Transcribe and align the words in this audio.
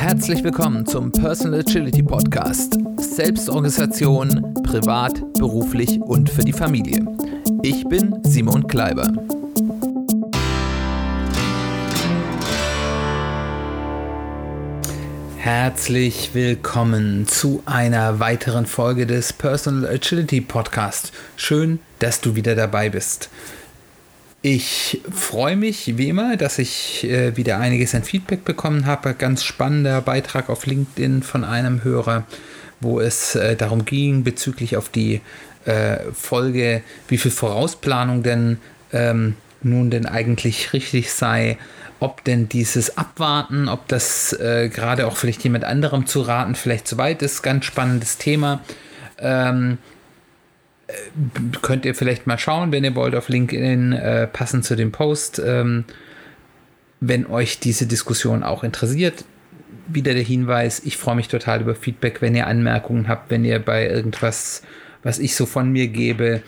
Herzlich 0.00 0.42
willkommen 0.42 0.86
zum 0.86 1.12
Personal 1.12 1.60
Agility 1.60 2.02
Podcast. 2.02 2.78
Selbstorganisation, 2.96 4.54
privat, 4.62 5.20
beruflich 5.34 6.00
und 6.00 6.30
für 6.30 6.40
die 6.40 6.54
Familie. 6.54 7.04
Ich 7.62 7.84
bin 7.84 8.18
Simon 8.22 8.66
Kleiber. 8.66 9.12
Herzlich 15.36 16.30
willkommen 16.32 17.28
zu 17.28 17.62
einer 17.66 18.20
weiteren 18.20 18.64
Folge 18.64 19.06
des 19.06 19.34
Personal 19.34 19.86
Agility 19.86 20.40
Podcast. 20.40 21.12
Schön, 21.36 21.78
dass 21.98 22.22
du 22.22 22.34
wieder 22.36 22.54
dabei 22.54 22.88
bist. 22.88 23.28
Ich 24.42 25.02
freue 25.10 25.54
mich 25.56 25.98
wie 25.98 26.08
immer, 26.08 26.38
dass 26.38 26.58
ich 26.58 27.04
äh, 27.04 27.36
wieder 27.36 27.58
einiges 27.58 27.94
an 27.94 28.04
Feedback 28.04 28.42
bekommen 28.42 28.86
habe. 28.86 29.12
Ganz 29.12 29.44
spannender 29.44 30.00
Beitrag 30.00 30.48
auf 30.48 30.64
LinkedIn 30.64 31.22
von 31.22 31.44
einem 31.44 31.84
Hörer, 31.84 32.24
wo 32.80 33.00
es 33.00 33.34
äh, 33.34 33.54
darum 33.54 33.84
ging 33.84 34.24
bezüglich 34.24 34.78
auf 34.78 34.88
die 34.88 35.20
äh, 35.66 35.98
Folge, 36.14 36.82
wie 37.08 37.18
viel 37.18 37.30
Vorausplanung 37.30 38.22
denn 38.22 38.56
ähm, 38.94 39.36
nun 39.62 39.90
denn 39.90 40.06
eigentlich 40.06 40.72
richtig 40.72 41.12
sei, 41.12 41.58
ob 41.98 42.24
denn 42.24 42.48
dieses 42.48 42.96
Abwarten, 42.96 43.68
ob 43.68 43.88
das 43.88 44.32
äh, 44.32 44.70
gerade 44.70 45.06
auch 45.06 45.18
vielleicht 45.18 45.44
jemand 45.44 45.64
anderem 45.64 46.06
zu 46.06 46.22
raten 46.22 46.54
vielleicht 46.54 46.88
zu 46.88 46.96
weit 46.96 47.20
ist, 47.20 47.42
ganz 47.42 47.66
spannendes 47.66 48.16
Thema. 48.16 48.62
Ähm, 49.18 49.76
könnt 51.62 51.84
ihr 51.84 51.94
vielleicht 51.94 52.26
mal 52.26 52.38
schauen, 52.38 52.72
wenn 52.72 52.84
ihr 52.84 52.94
wollt, 52.94 53.14
auf 53.14 53.28
LinkedIn 53.28 53.92
äh, 53.92 54.26
passend 54.26 54.64
zu 54.64 54.76
dem 54.76 54.92
Post, 54.92 55.40
ähm, 55.44 55.84
wenn 57.00 57.26
euch 57.26 57.58
diese 57.58 57.86
Diskussion 57.86 58.42
auch 58.42 58.64
interessiert. 58.64 59.24
Wieder 59.88 60.14
der 60.14 60.22
Hinweis, 60.22 60.82
ich 60.84 60.96
freue 60.96 61.16
mich 61.16 61.28
total 61.28 61.62
über 61.62 61.74
Feedback, 61.74 62.22
wenn 62.22 62.34
ihr 62.34 62.46
Anmerkungen 62.46 63.08
habt, 63.08 63.30
wenn 63.30 63.44
ihr 63.44 63.58
bei 63.58 63.88
irgendwas, 63.88 64.62
was 65.02 65.18
ich 65.18 65.34
so 65.34 65.46
von 65.46 65.70
mir 65.72 65.88
gebe, 65.88 66.42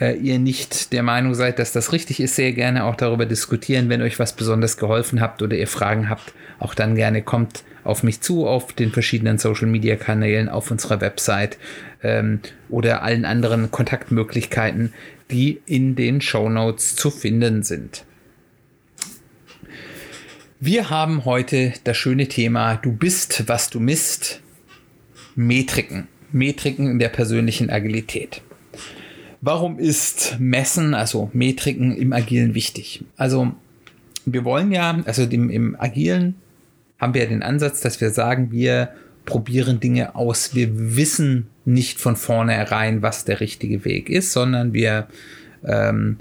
äh, 0.00 0.16
ihr 0.16 0.38
nicht 0.38 0.92
der 0.92 1.02
Meinung 1.02 1.34
seid, 1.34 1.58
dass 1.58 1.72
das 1.72 1.92
richtig 1.92 2.20
ist, 2.20 2.36
sehr 2.36 2.52
gerne 2.52 2.84
auch 2.84 2.96
darüber 2.96 3.26
diskutieren, 3.26 3.88
wenn 3.88 4.02
euch 4.02 4.18
was 4.18 4.34
besonders 4.34 4.76
geholfen 4.76 5.20
habt 5.20 5.42
oder 5.42 5.56
ihr 5.56 5.68
Fragen 5.68 6.08
habt, 6.08 6.32
auch 6.58 6.74
dann 6.74 6.94
gerne 6.94 7.22
kommt 7.22 7.64
auf 7.88 8.02
mich 8.02 8.20
zu, 8.20 8.46
auf 8.46 8.72
den 8.72 8.92
verschiedenen 8.92 9.38
Social 9.38 9.66
Media 9.66 9.96
Kanälen, 9.96 10.48
auf 10.48 10.70
unserer 10.70 11.00
Website 11.00 11.58
ähm, 12.02 12.40
oder 12.68 13.02
allen 13.02 13.24
anderen 13.24 13.70
Kontaktmöglichkeiten, 13.70 14.92
die 15.30 15.60
in 15.66 15.96
den 15.96 16.20
Show 16.20 16.48
Notes 16.48 16.96
zu 16.96 17.10
finden 17.10 17.62
sind. 17.62 18.04
Wir 20.60 20.90
haben 20.90 21.24
heute 21.24 21.72
das 21.84 21.96
schöne 21.96 22.28
Thema 22.28 22.76
Du 22.76 22.92
bist, 22.92 23.48
was 23.48 23.70
du 23.70 23.80
misst. 23.80 24.42
Metriken. 25.34 26.08
Metriken 26.32 26.90
in 26.90 26.98
der 26.98 27.08
persönlichen 27.08 27.70
Agilität. 27.70 28.42
Warum 29.40 29.78
ist 29.78 30.36
Messen, 30.40 30.94
also 30.94 31.30
Metriken 31.32 31.96
im 31.96 32.12
Agilen 32.12 32.54
wichtig? 32.54 33.04
Also 33.16 33.52
wir 34.26 34.44
wollen 34.44 34.72
ja, 34.72 35.00
also 35.06 35.22
im, 35.22 35.48
im 35.48 35.76
Agilen 35.78 36.34
haben 36.98 37.14
wir 37.14 37.22
ja 37.22 37.28
den 37.28 37.42
Ansatz, 37.42 37.80
dass 37.80 38.00
wir 38.00 38.10
sagen, 38.10 38.50
wir 38.50 38.90
probieren 39.24 39.78
Dinge 39.78 40.14
aus. 40.14 40.54
Wir 40.54 40.96
wissen 40.96 41.48
nicht 41.64 42.00
von 42.00 42.16
vornherein, 42.16 43.02
was 43.02 43.24
der 43.24 43.40
richtige 43.40 43.84
Weg 43.84 44.08
ist, 44.08 44.32
sondern 44.32 44.72
wir 44.72 45.06
ähm, 45.64 46.16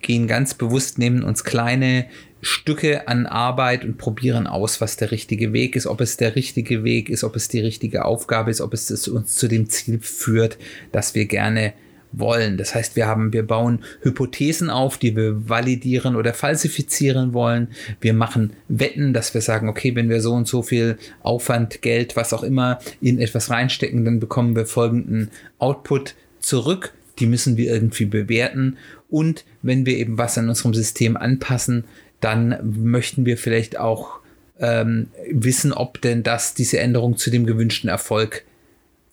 gehen 0.00 0.26
ganz 0.26 0.54
bewusst, 0.54 0.98
nehmen 0.98 1.22
uns 1.22 1.44
kleine 1.44 2.06
Stücke 2.40 3.08
an 3.08 3.26
Arbeit 3.26 3.84
und 3.84 3.98
probieren 3.98 4.46
aus, 4.46 4.80
was 4.80 4.96
der 4.96 5.10
richtige 5.10 5.52
Weg 5.52 5.74
ist, 5.74 5.86
ob 5.86 6.00
es 6.00 6.16
der 6.16 6.36
richtige 6.36 6.84
Weg 6.84 7.08
ist, 7.08 7.24
ob 7.24 7.34
es 7.34 7.48
die 7.48 7.60
richtige 7.60 8.04
Aufgabe 8.04 8.50
ist, 8.50 8.60
ob 8.60 8.74
es 8.74 9.08
uns 9.08 9.34
zu 9.34 9.48
dem 9.48 9.68
Ziel 9.68 9.98
führt, 10.00 10.56
das 10.92 11.14
wir 11.14 11.26
gerne 11.26 11.72
wollen. 12.12 12.56
Das 12.56 12.74
heißt, 12.74 12.96
wir 12.96 13.06
haben, 13.06 13.32
wir 13.32 13.46
bauen 13.46 13.80
Hypothesen 14.02 14.70
auf, 14.70 14.98
die 14.98 15.14
wir 15.16 15.48
validieren 15.48 16.16
oder 16.16 16.34
falsifizieren 16.34 17.32
wollen. 17.32 17.68
Wir 18.00 18.14
machen 18.14 18.52
Wetten, 18.68 19.12
dass 19.12 19.34
wir 19.34 19.40
sagen, 19.40 19.68
okay, 19.68 19.94
wenn 19.94 20.08
wir 20.08 20.20
so 20.20 20.32
und 20.32 20.48
so 20.48 20.62
viel 20.62 20.98
Aufwand, 21.22 21.82
Geld, 21.82 22.16
was 22.16 22.32
auch 22.32 22.42
immer 22.42 22.78
in 23.00 23.20
etwas 23.20 23.50
reinstecken, 23.50 24.04
dann 24.04 24.20
bekommen 24.20 24.56
wir 24.56 24.66
folgenden 24.66 25.30
Output 25.58 26.14
zurück. 26.40 26.92
Die 27.18 27.26
müssen 27.26 27.56
wir 27.56 27.72
irgendwie 27.72 28.06
bewerten. 28.06 28.76
Und 29.10 29.44
wenn 29.62 29.86
wir 29.86 29.96
eben 29.96 30.18
was 30.18 30.38
an 30.38 30.48
unserem 30.48 30.74
System 30.74 31.16
anpassen, 31.16 31.84
dann 32.20 32.58
möchten 32.62 33.26
wir 33.26 33.36
vielleicht 33.38 33.78
auch 33.78 34.20
ähm, 34.60 35.08
wissen, 35.30 35.72
ob 35.72 36.00
denn 36.00 36.22
das 36.22 36.54
diese 36.54 36.78
Änderung 36.78 37.16
zu 37.16 37.30
dem 37.30 37.46
gewünschten 37.46 37.88
Erfolg 37.88 38.44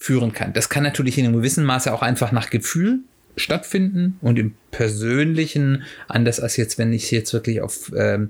führen 0.06 0.34
kann. 0.34 0.54
Das 0.54 0.70
kann 0.70 0.84
natürlich 0.84 1.18
in 1.18 1.26
einem 1.26 1.38
gewissen 1.38 1.66
Maße 1.66 1.92
auch 1.92 2.04
einfach 2.04 2.32
nach 2.32 2.52
Gefühl 2.52 3.00
stattfinden 3.38 4.20
und 4.22 4.38
im 4.38 4.54
Persönlichen, 4.70 5.82
anders 6.08 6.40
als 6.40 6.58
jetzt, 6.58 6.78
wenn 6.78 6.94
ich 6.94 7.10
jetzt 7.10 7.34
wirklich 7.34 7.62
auf 7.62 7.92
ähm, 7.98 8.30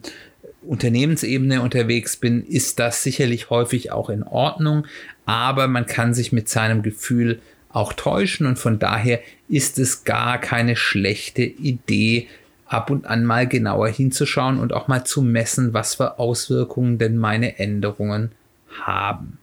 Unternehmensebene 0.61 1.61
unterwegs 1.61 2.15
bin, 2.15 2.45
ist 2.45 2.79
das 2.79 3.03
sicherlich 3.03 3.49
häufig 3.49 3.91
auch 3.91 4.09
in 4.09 4.23
Ordnung, 4.23 4.87
aber 5.25 5.67
man 5.67 5.85
kann 5.85 6.13
sich 6.13 6.31
mit 6.31 6.47
seinem 6.47 6.81
Gefühl 6.81 7.41
auch 7.67 7.91
täuschen 7.91 8.47
und 8.47 8.57
von 8.57 8.79
daher 8.79 9.19
ist 9.49 9.77
es 9.77 10.05
gar 10.05 10.39
keine 10.39 10.77
schlechte 10.77 11.43
Idee, 11.43 12.29
ab 12.67 12.89
und 12.89 13.05
an 13.05 13.25
mal 13.25 13.47
genauer 13.49 13.89
hinzuschauen 13.89 14.59
und 14.59 14.71
auch 14.71 14.87
mal 14.87 15.03
zu 15.03 15.21
messen, 15.21 15.73
was 15.73 15.95
für 15.95 16.19
Auswirkungen 16.19 16.99
denn 16.99 17.17
meine 17.17 17.59
Änderungen 17.59 18.31
haben. 18.81 19.39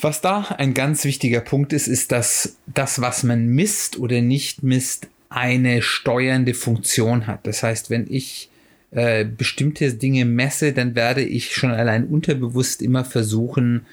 Was 0.00 0.20
da 0.20 0.54
ein 0.58 0.74
ganz 0.74 1.04
wichtiger 1.04 1.40
Punkt 1.40 1.72
ist, 1.72 1.88
ist, 1.88 2.12
dass 2.12 2.56
das, 2.66 3.00
was 3.00 3.22
man 3.22 3.46
misst 3.46 3.98
oder 3.98 4.20
nicht 4.20 4.62
misst, 4.62 5.08
eine 5.28 5.82
steuernde 5.82 6.54
Funktion 6.54 7.26
hat. 7.26 7.46
Das 7.46 7.62
heißt, 7.62 7.90
wenn 7.90 8.06
ich 8.08 8.50
äh, 8.90 9.24
bestimmte 9.24 9.92
Dinge 9.94 10.24
messe, 10.24 10.72
dann 10.72 10.94
werde 10.94 11.22
ich 11.22 11.54
schon 11.54 11.70
allein 11.70 12.06
unterbewusst 12.06 12.80
immer 12.80 13.04
versuchen, 13.04 13.86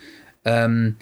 ähm, 0.46 0.96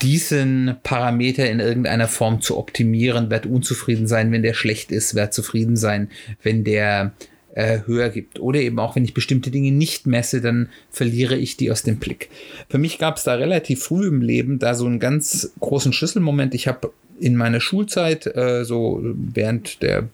diesen 0.00 0.76
Parameter 0.82 1.48
in 1.50 1.60
irgendeiner 1.60 2.08
Form 2.08 2.40
zu 2.40 2.56
optimieren, 2.56 3.30
werde 3.30 3.48
unzufrieden 3.48 4.06
sein, 4.06 4.32
wenn 4.32 4.42
der 4.42 4.54
schlecht 4.54 4.92
ist, 4.92 5.14
werde 5.14 5.30
zufrieden 5.30 5.76
sein, 5.76 6.08
wenn 6.42 6.64
der 6.64 7.12
äh, 7.56 7.80
höher 7.86 8.10
gibt. 8.10 8.38
Oder 8.38 8.60
eben 8.60 8.78
auch, 8.78 8.94
wenn 8.94 9.04
ich 9.04 9.14
bestimmte 9.14 9.50
Dinge 9.50 9.72
nicht 9.72 10.06
messe, 10.06 10.40
dann 10.40 10.68
verliere 10.90 11.36
ich 11.36 11.56
die 11.56 11.72
aus 11.72 11.82
dem 11.82 11.96
Blick. 11.96 12.28
Für 12.68 12.78
mich 12.78 12.98
gab 12.98 13.16
es 13.16 13.24
da 13.24 13.34
relativ 13.34 13.82
früh 13.82 14.06
im 14.06 14.20
Leben 14.20 14.58
da 14.58 14.74
so 14.74 14.84
einen 14.84 15.00
ganz 15.00 15.52
großen 15.58 15.92
Schlüsselmoment. 15.92 16.54
Ich 16.54 16.68
habe 16.68 16.92
in 17.18 17.34
meiner 17.34 17.60
Schulzeit, 17.60 18.26
äh, 18.26 18.64
so 18.64 19.00
während 19.02 19.82
der 19.82 20.08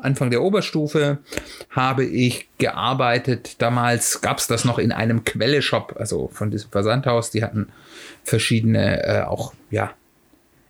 Anfang 0.00 0.30
der 0.30 0.42
Oberstufe, 0.42 1.18
habe 1.68 2.06
ich 2.06 2.48
gearbeitet. 2.56 3.56
Damals 3.58 4.22
gab 4.22 4.38
es 4.38 4.46
das 4.46 4.64
noch 4.64 4.78
in 4.78 4.90
einem 4.90 5.24
Quelle-Shop, 5.24 5.94
also 5.98 6.30
von 6.32 6.50
diesem 6.50 6.70
Versandhaus. 6.70 7.30
Die 7.30 7.44
hatten 7.44 7.68
verschiedene, 8.24 9.04
äh, 9.04 9.22
auch 9.22 9.52
ja, 9.70 9.92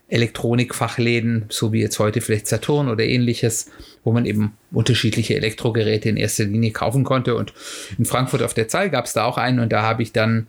Elektronikfachläden, 0.08 1.46
so 1.50 1.72
wie 1.72 1.80
jetzt 1.80 1.98
heute 1.98 2.20
vielleicht 2.20 2.46
Saturn 2.46 2.88
oder 2.88 3.04
ähnliches, 3.04 3.70
wo 4.04 4.12
man 4.12 4.24
eben 4.24 4.56
unterschiedliche 4.72 5.36
Elektrogeräte 5.36 6.08
in 6.08 6.16
erster 6.16 6.44
Linie 6.44 6.72
kaufen 6.72 7.04
konnte. 7.04 7.34
Und 7.34 7.52
in 7.98 8.06
Frankfurt 8.06 8.42
auf 8.42 8.54
der 8.54 8.68
Zahl 8.68 8.90
gab 8.90 9.04
es 9.04 9.12
da 9.12 9.24
auch 9.24 9.36
einen 9.36 9.60
und 9.60 9.70
da 9.70 9.82
habe 9.82 10.02
ich 10.02 10.12
dann 10.12 10.46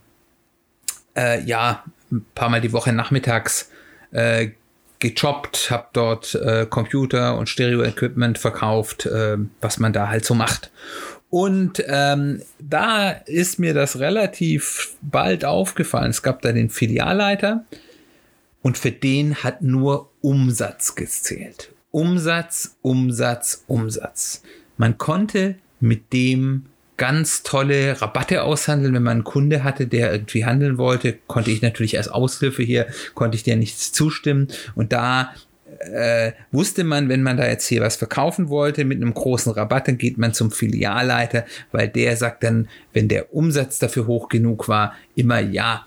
äh, 1.16 1.44
ja 1.44 1.84
ein 2.12 2.26
paar 2.36 2.50
Mal 2.50 2.62
die 2.62 2.72
Woche 2.72 2.94
nachmittags 2.94 3.70
äh, 4.12 4.50
gejobbt, 5.00 5.72
habe 5.72 5.88
dort 5.94 6.36
äh, 6.36 6.66
Computer 6.66 7.38
und 7.38 7.50
Stereo-Equipment 7.50 8.38
verkauft, 8.38 9.06
äh, 9.06 9.38
was 9.62 9.80
man 9.80 9.94
da 9.94 10.10
halt 10.10 10.26
so 10.26 10.36
macht. 10.36 10.72
Und 11.30 11.84
ähm, 11.88 12.42
da 12.60 13.12
ist 13.12 13.60
mir 13.60 13.74
das 13.74 14.00
relativ 14.00 14.96
bald 15.02 15.46
aufgefallen. 15.46 16.10
Es 16.10 16.24
gab 16.24 16.42
da 16.42 16.52
den 16.52 16.70
Filialleiter, 16.70 17.66
und 18.62 18.78
für 18.78 18.92
den 18.92 19.36
hat 19.36 19.62
nur 19.62 20.12
Umsatz 20.22 20.96
gezählt. 20.96 21.74
Umsatz, 21.92 22.78
Umsatz, 22.82 23.64
Umsatz. 23.68 24.44
Man 24.78 24.98
konnte 24.98 25.56
mit 25.80 26.14
dem 26.14 26.66
ganz 26.98 27.44
tolle 27.44 28.00
Rabatte 28.00 28.44
aushandeln. 28.44 28.94
Wenn 28.94 29.04
man 29.04 29.18
einen 29.18 29.24
Kunde 29.24 29.64
hatte, 29.64 29.88
der 29.88 30.12
irgendwie 30.12 30.46
handeln 30.46 30.78
wollte, 30.78 31.18
konnte 31.28 31.50
ich 31.50 31.62
natürlich 31.62 31.98
als 31.98 32.10
Aushilfe 32.10 32.62
hier, 32.62 32.88
konnte 33.16 33.36
ich 33.38 33.44
dir 33.44 33.56
nichts 33.56 33.92
zustimmen. 33.92 34.50
Und 34.76 34.92
da 34.92 35.34
äh, 35.80 36.34
wusste 36.52 36.84
man, 36.84 37.10
wenn 37.10 37.24
man 37.24 37.38
da 37.38 37.48
jetzt 37.48 37.68
hier 37.68 37.82
was 37.82 37.96
verkaufen 37.96 38.50
wollte 38.50 38.86
mit 38.86 39.02
einem 39.02 39.14
großen 39.14 39.52
Rabatt, 39.54 39.88
dann 39.88 39.98
geht 39.98 40.18
man 40.18 40.34
zum 40.34 40.52
Filialleiter, 40.52 41.46
weil 41.72 41.88
der 41.88 42.18
sagt 42.18 42.44
dann, 42.44 42.68
wenn 42.94 43.08
der 43.08 43.34
Umsatz 43.34 43.80
dafür 43.80 44.06
hoch 44.06 44.30
genug 44.30 44.68
war, 44.68 44.94
immer 45.16 45.40
ja 45.40 45.86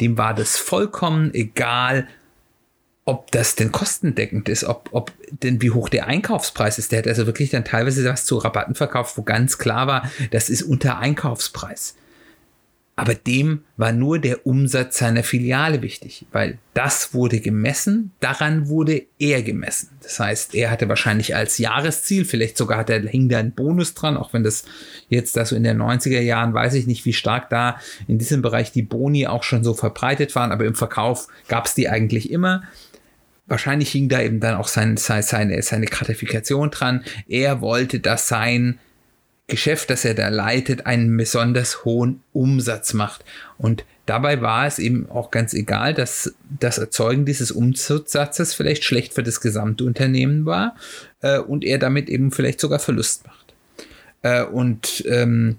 dem 0.00 0.18
war 0.18 0.34
das 0.34 0.56
vollkommen 0.56 1.32
egal, 1.34 2.08
ob 3.04 3.30
das 3.30 3.54
denn 3.54 3.70
kostendeckend 3.70 4.48
ist, 4.48 4.64
ob, 4.64 4.88
ob 4.90 5.12
denn 5.30 5.62
wie 5.62 5.70
hoch 5.70 5.88
der 5.88 6.08
Einkaufspreis 6.08 6.78
ist. 6.78 6.90
Der 6.90 6.98
hat 6.98 7.06
also 7.06 7.26
wirklich 7.26 7.50
dann 7.50 7.64
teilweise 7.64 8.04
was 8.04 8.24
zu 8.24 8.36
Rabatten 8.36 8.74
verkauft, 8.74 9.16
wo 9.16 9.22
ganz 9.22 9.58
klar 9.58 9.86
war, 9.86 10.10
das 10.32 10.50
ist 10.50 10.62
unter 10.62 10.98
Einkaufspreis. 10.98 11.94
Aber 12.98 13.14
dem 13.14 13.64
war 13.76 13.92
nur 13.92 14.18
der 14.18 14.46
Umsatz 14.46 14.96
seiner 14.96 15.22
Filiale 15.22 15.82
wichtig, 15.82 16.24
weil 16.32 16.56
das 16.72 17.12
wurde 17.12 17.40
gemessen, 17.40 18.12
daran 18.20 18.68
wurde 18.70 19.02
er 19.18 19.42
gemessen. 19.42 19.90
Das 20.02 20.18
heißt, 20.18 20.54
er 20.54 20.70
hatte 20.70 20.88
wahrscheinlich 20.88 21.36
als 21.36 21.58
Jahresziel, 21.58 22.24
vielleicht 22.24 22.56
sogar 22.56 22.78
hat 22.78 22.88
er, 22.88 23.02
hing 23.02 23.28
da 23.28 23.36
ein 23.36 23.52
Bonus 23.52 23.92
dran, 23.92 24.16
auch 24.16 24.32
wenn 24.32 24.44
das 24.44 24.64
jetzt 25.10 25.36
da 25.36 25.44
so 25.44 25.54
in 25.54 25.64
den 25.64 25.76
90er 25.76 26.20
Jahren, 26.20 26.54
weiß 26.54 26.72
ich 26.72 26.86
nicht, 26.86 27.04
wie 27.04 27.12
stark 27.12 27.50
da 27.50 27.78
in 28.08 28.16
diesem 28.16 28.40
Bereich 28.40 28.72
die 28.72 28.82
Boni 28.82 29.26
auch 29.26 29.42
schon 29.42 29.62
so 29.62 29.74
verbreitet 29.74 30.34
waren, 30.34 30.50
aber 30.50 30.64
im 30.64 30.74
Verkauf 30.74 31.28
gab 31.48 31.66
es 31.66 31.74
die 31.74 31.90
eigentlich 31.90 32.30
immer. 32.30 32.62
Wahrscheinlich 33.46 33.90
hing 33.90 34.08
da 34.08 34.22
eben 34.22 34.40
dann 34.40 34.54
auch 34.54 34.68
sein, 34.68 34.96
seine, 34.96 35.62
seine 35.62 35.86
Gratifikation 35.86 36.70
dran. 36.70 37.04
Er 37.28 37.60
wollte, 37.60 38.00
dass 38.00 38.26
sein 38.26 38.78
Geschäft, 39.48 39.90
das 39.90 40.04
er 40.04 40.14
da 40.14 40.28
leitet, 40.28 40.86
einen 40.86 41.16
besonders 41.16 41.84
hohen 41.84 42.22
Umsatz 42.32 42.94
macht. 42.94 43.24
Und 43.58 43.84
dabei 44.04 44.40
war 44.40 44.66
es 44.66 44.78
eben 44.78 45.08
auch 45.08 45.30
ganz 45.30 45.54
egal, 45.54 45.94
dass 45.94 46.34
das 46.58 46.78
Erzeugen 46.78 47.24
dieses 47.24 47.52
Umsatzes 47.52 48.54
vielleicht 48.54 48.82
schlecht 48.82 49.14
für 49.14 49.22
das 49.22 49.40
gesamte 49.40 49.84
Unternehmen 49.84 50.46
war 50.46 50.74
äh, 51.20 51.38
und 51.38 51.64
er 51.64 51.78
damit 51.78 52.08
eben 52.08 52.32
vielleicht 52.32 52.60
sogar 52.60 52.80
Verlust 52.80 53.26
macht. 53.26 53.54
Äh, 54.22 54.44
und 54.44 55.04
ähm, 55.06 55.58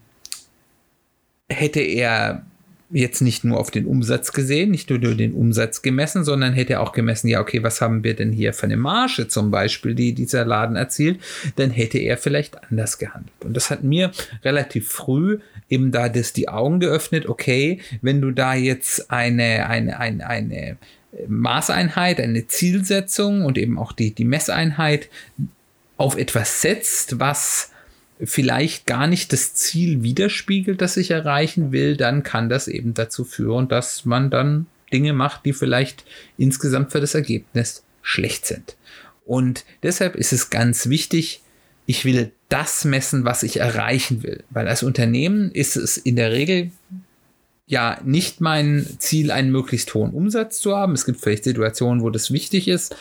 hätte 1.49 1.79
er 1.79 2.45
jetzt 2.89 3.21
nicht 3.21 3.43
nur 3.43 3.59
auf 3.59 3.69
den 3.69 3.85
Umsatz 3.85 4.31
gesehen, 4.31 4.71
nicht 4.71 4.89
nur 4.89 4.99
den 4.99 5.33
Umsatz 5.33 5.81
gemessen, 5.81 6.23
sondern 6.23 6.53
hätte 6.53 6.79
auch 6.79 6.93
gemessen, 6.93 7.27
ja, 7.27 7.41
okay, 7.41 7.61
was 7.63 7.81
haben 7.81 8.03
wir 8.03 8.15
denn 8.15 8.31
hier 8.31 8.53
für 8.53 8.63
eine 8.63 8.77
Marge 8.77 9.27
zum 9.27 9.51
Beispiel, 9.51 9.93
die 9.93 10.13
dieser 10.13 10.45
Laden 10.45 10.75
erzielt, 10.75 11.19
dann 11.57 11.69
hätte 11.69 11.97
er 11.97 12.17
vielleicht 12.17 12.63
anders 12.63 12.97
gehandelt. 12.97 13.33
Und 13.43 13.55
das 13.55 13.69
hat 13.69 13.83
mir 13.83 14.11
relativ 14.43 14.87
früh 14.89 15.39
eben 15.69 15.91
da 15.91 16.07
das 16.07 16.33
die 16.33 16.47
Augen 16.47 16.79
geöffnet, 16.79 17.27
okay, 17.27 17.81
wenn 18.01 18.21
du 18.21 18.31
da 18.31 18.53
jetzt 18.53 19.11
eine, 19.11 19.67
eine, 19.67 19.99
eine, 19.99 20.27
eine 20.27 20.77
Maßeinheit, 21.27 22.19
eine 22.19 22.47
Zielsetzung 22.47 23.43
und 23.43 23.57
eben 23.57 23.77
auch 23.77 23.91
die, 23.91 24.13
die 24.13 24.25
Messeinheit 24.25 25.09
auf 25.97 26.17
etwas 26.17 26.61
setzt, 26.61 27.19
was 27.19 27.71
vielleicht 28.23 28.85
gar 28.85 29.07
nicht 29.07 29.31
das 29.33 29.53
Ziel 29.53 30.03
widerspiegelt, 30.03 30.81
das 30.81 30.97
ich 30.97 31.11
erreichen 31.11 31.71
will, 31.71 31.97
dann 31.97 32.23
kann 32.23 32.49
das 32.49 32.67
eben 32.67 32.93
dazu 32.93 33.23
führen, 33.23 33.67
dass 33.67 34.05
man 34.05 34.29
dann 34.29 34.67
Dinge 34.91 35.13
macht, 35.13 35.45
die 35.45 35.53
vielleicht 35.53 36.05
insgesamt 36.37 36.91
für 36.91 37.01
das 37.01 37.13
Ergebnis 37.13 37.83
schlecht 38.01 38.45
sind. 38.45 38.75
Und 39.25 39.65
deshalb 39.83 40.15
ist 40.15 40.33
es 40.33 40.49
ganz 40.49 40.87
wichtig, 40.87 41.41
ich 41.85 42.05
will 42.05 42.31
das 42.49 42.85
messen, 42.85 43.25
was 43.25 43.43
ich 43.43 43.59
erreichen 43.59 44.23
will. 44.23 44.43
Weil 44.49 44.67
als 44.67 44.83
Unternehmen 44.83 45.51
ist 45.51 45.75
es 45.75 45.97
in 45.97 46.15
der 46.15 46.31
Regel 46.31 46.71
ja 47.65 47.99
nicht 48.03 48.39
mein 48.39 48.87
Ziel, 48.99 49.31
einen 49.31 49.51
möglichst 49.51 49.93
hohen 49.93 50.11
Umsatz 50.11 50.59
zu 50.59 50.75
haben. 50.75 50.93
Es 50.93 51.05
gibt 51.05 51.19
vielleicht 51.19 51.43
Situationen, 51.43 52.01
wo 52.01 52.09
das 52.09 52.31
wichtig 52.31 52.67
ist. 52.67 52.95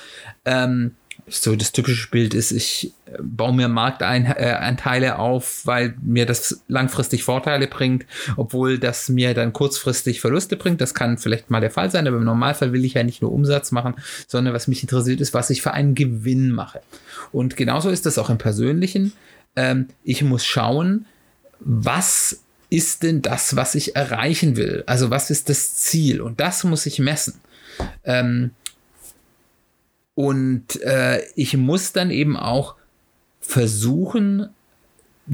Ähm, 0.44 0.96
so 1.28 1.56
das 1.56 1.73
typische 1.73 2.08
Bild 2.11 2.34
ist, 2.34 2.52
ich 2.52 2.93
äh, 3.06 3.19
baue 3.20 3.52
mir 3.52 3.69
Marktanteile 3.69 5.06
äh, 5.06 5.11
auf, 5.11 5.62
weil 5.64 5.96
mir 6.00 6.25
das 6.25 6.62
langfristig 6.69 7.25
Vorteile 7.25 7.67
bringt, 7.67 8.06
obwohl 8.37 8.78
das 8.78 9.08
mir 9.08 9.34
dann 9.34 9.52
kurzfristig 9.52 10.20
Verluste 10.20 10.56
bringt. 10.56 10.81
Das 10.81 10.94
kann 10.94 11.19
vielleicht 11.19 11.50
mal 11.50 11.61
der 11.61 11.73
Fall 11.73 11.90
sein, 11.90 12.06
aber 12.06 12.19
im 12.19 12.25
Normalfall 12.25 12.73
will 12.73 12.84
ich 12.84 12.94
ja 12.94 13.02
nicht 13.02 13.23
nur 13.23 13.32
Umsatz 13.32 13.73
machen, 13.73 13.94
sondern 14.28 14.55
was 14.55 14.69
mich 14.69 14.82
interessiert 14.82 15.20
ist, 15.20 15.34
was 15.34 15.50
ich 15.50 15.62
für 15.62 15.73
einen 15.73 15.94
Gewinn 15.96 16.52
mache. 16.52 16.81
Und 17.32 17.56
genauso 17.56 17.90
ist 17.90 18.06
das 18.06 18.19
auch 18.19 18.31
im 18.31 18.38
Persönlichen. 18.38 19.12
Ähm, 19.56 19.88
ich 20.05 20.22
muss 20.22 20.44
schauen, 20.44 21.06
was 21.58 22.40
ist 22.70 23.02
denn 23.02 23.22
das, 23.22 23.56
was 23.56 23.75
ich 23.75 23.96
erreichen 23.96 24.56
will? 24.56 24.84
Also 24.87 25.11
was 25.11 25.31
ist 25.31 25.49
das 25.49 25.75
Ziel? 25.76 26.20
Und 26.20 26.40
das 26.40 26.62
muss 26.62 26.87
ich 26.87 26.99
messen. 26.99 27.34
Ähm, 28.05 28.52
und 30.16 30.80
äh, 30.82 31.22
ich 31.34 31.56
muss 31.58 31.92
dann 31.92 32.10
eben 32.10 32.38
auch 32.38 32.74
versuchen 33.40 34.48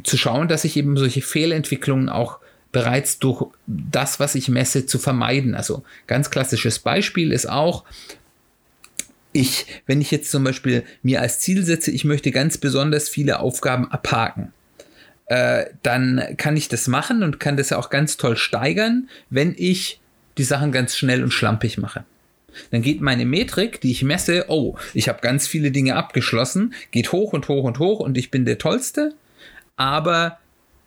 zu 0.02 0.18
schauen, 0.18 0.48
dass 0.48 0.64
ich 0.64 0.76
eben 0.76 0.96
solche 0.96 1.22
Fehlentwicklungen 1.22 2.08
auch 2.08 2.40
bereits 2.72 3.20
durch 3.20 3.46
das, 3.66 4.18
was 4.18 4.34
ich 4.34 4.48
messe, 4.48 4.84
zu 4.84 4.98
vermeiden. 4.98 5.54
Also 5.54 5.84
ganz 6.08 6.30
klassisches 6.30 6.80
Beispiel 6.80 7.30
ist 7.30 7.48
auch, 7.48 7.84
ich, 9.32 9.66
wenn 9.86 10.00
ich 10.00 10.10
jetzt 10.10 10.32
zum 10.32 10.42
Beispiel 10.42 10.82
mir 11.02 11.20
als 11.20 11.38
Ziel 11.38 11.62
setze, 11.62 11.92
ich 11.92 12.04
möchte 12.04 12.32
ganz 12.32 12.58
besonders 12.58 13.08
viele 13.08 13.38
Aufgaben 13.38 13.88
abhaken, 13.88 14.52
äh, 15.26 15.66
dann 15.84 16.34
kann 16.38 16.56
ich 16.56 16.68
das 16.68 16.88
machen 16.88 17.22
und 17.22 17.38
kann 17.38 17.56
das 17.56 17.72
auch 17.72 17.88
ganz 17.88 18.16
toll 18.16 18.36
steigern, 18.36 19.08
wenn 19.30 19.54
ich 19.56 20.00
die 20.38 20.44
Sachen 20.44 20.72
ganz 20.72 20.96
schnell 20.96 21.22
und 21.22 21.30
schlampig 21.30 21.78
mache. 21.78 22.04
Dann 22.70 22.82
geht 22.82 23.00
meine 23.00 23.24
Metrik, 23.24 23.80
die 23.80 23.90
ich 23.90 24.02
messe, 24.02 24.46
oh, 24.48 24.76
ich 24.94 25.08
habe 25.08 25.20
ganz 25.20 25.46
viele 25.46 25.70
Dinge 25.70 25.96
abgeschlossen, 25.96 26.74
geht 26.90 27.12
hoch 27.12 27.32
und 27.32 27.48
hoch 27.48 27.64
und 27.64 27.78
hoch 27.78 28.00
und 28.00 28.18
ich 28.18 28.30
bin 28.30 28.44
der 28.44 28.58
Tollste, 28.58 29.14
aber 29.76 30.38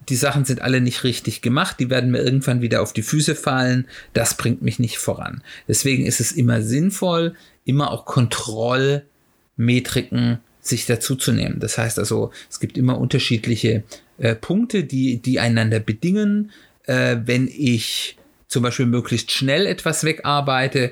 die 0.09 0.15
Sachen 0.15 0.45
sind 0.45 0.61
alle 0.61 0.81
nicht 0.81 1.03
richtig 1.03 1.41
gemacht, 1.41 1.77
die 1.79 1.89
werden 1.89 2.11
mir 2.11 2.21
irgendwann 2.21 2.61
wieder 2.61 2.81
auf 2.81 2.93
die 2.93 3.01
Füße 3.01 3.35
fallen, 3.35 3.87
das 4.13 4.37
bringt 4.37 4.61
mich 4.61 4.79
nicht 4.79 4.97
voran. 4.97 5.43
Deswegen 5.67 6.05
ist 6.05 6.19
es 6.19 6.31
immer 6.31 6.61
sinnvoll, 6.61 7.35
immer 7.65 7.91
auch 7.91 8.05
Kontrollmetriken 8.05 10.39
sich 10.61 10.85
dazu 10.85 11.15
zu 11.15 11.31
nehmen. 11.31 11.59
Das 11.59 11.77
heißt 11.77 11.99
also, 11.99 12.31
es 12.49 12.59
gibt 12.59 12.77
immer 12.77 12.99
unterschiedliche 12.99 13.83
äh, 14.17 14.35
Punkte, 14.35 14.83
die, 14.83 15.21
die 15.21 15.39
einander 15.39 15.79
bedingen. 15.79 16.51
Äh, 16.83 17.17
wenn 17.25 17.47
ich 17.47 18.17
zum 18.47 18.63
Beispiel 18.63 18.85
möglichst 18.85 19.31
schnell 19.31 19.65
etwas 19.65 20.03
wegarbeite, 20.03 20.91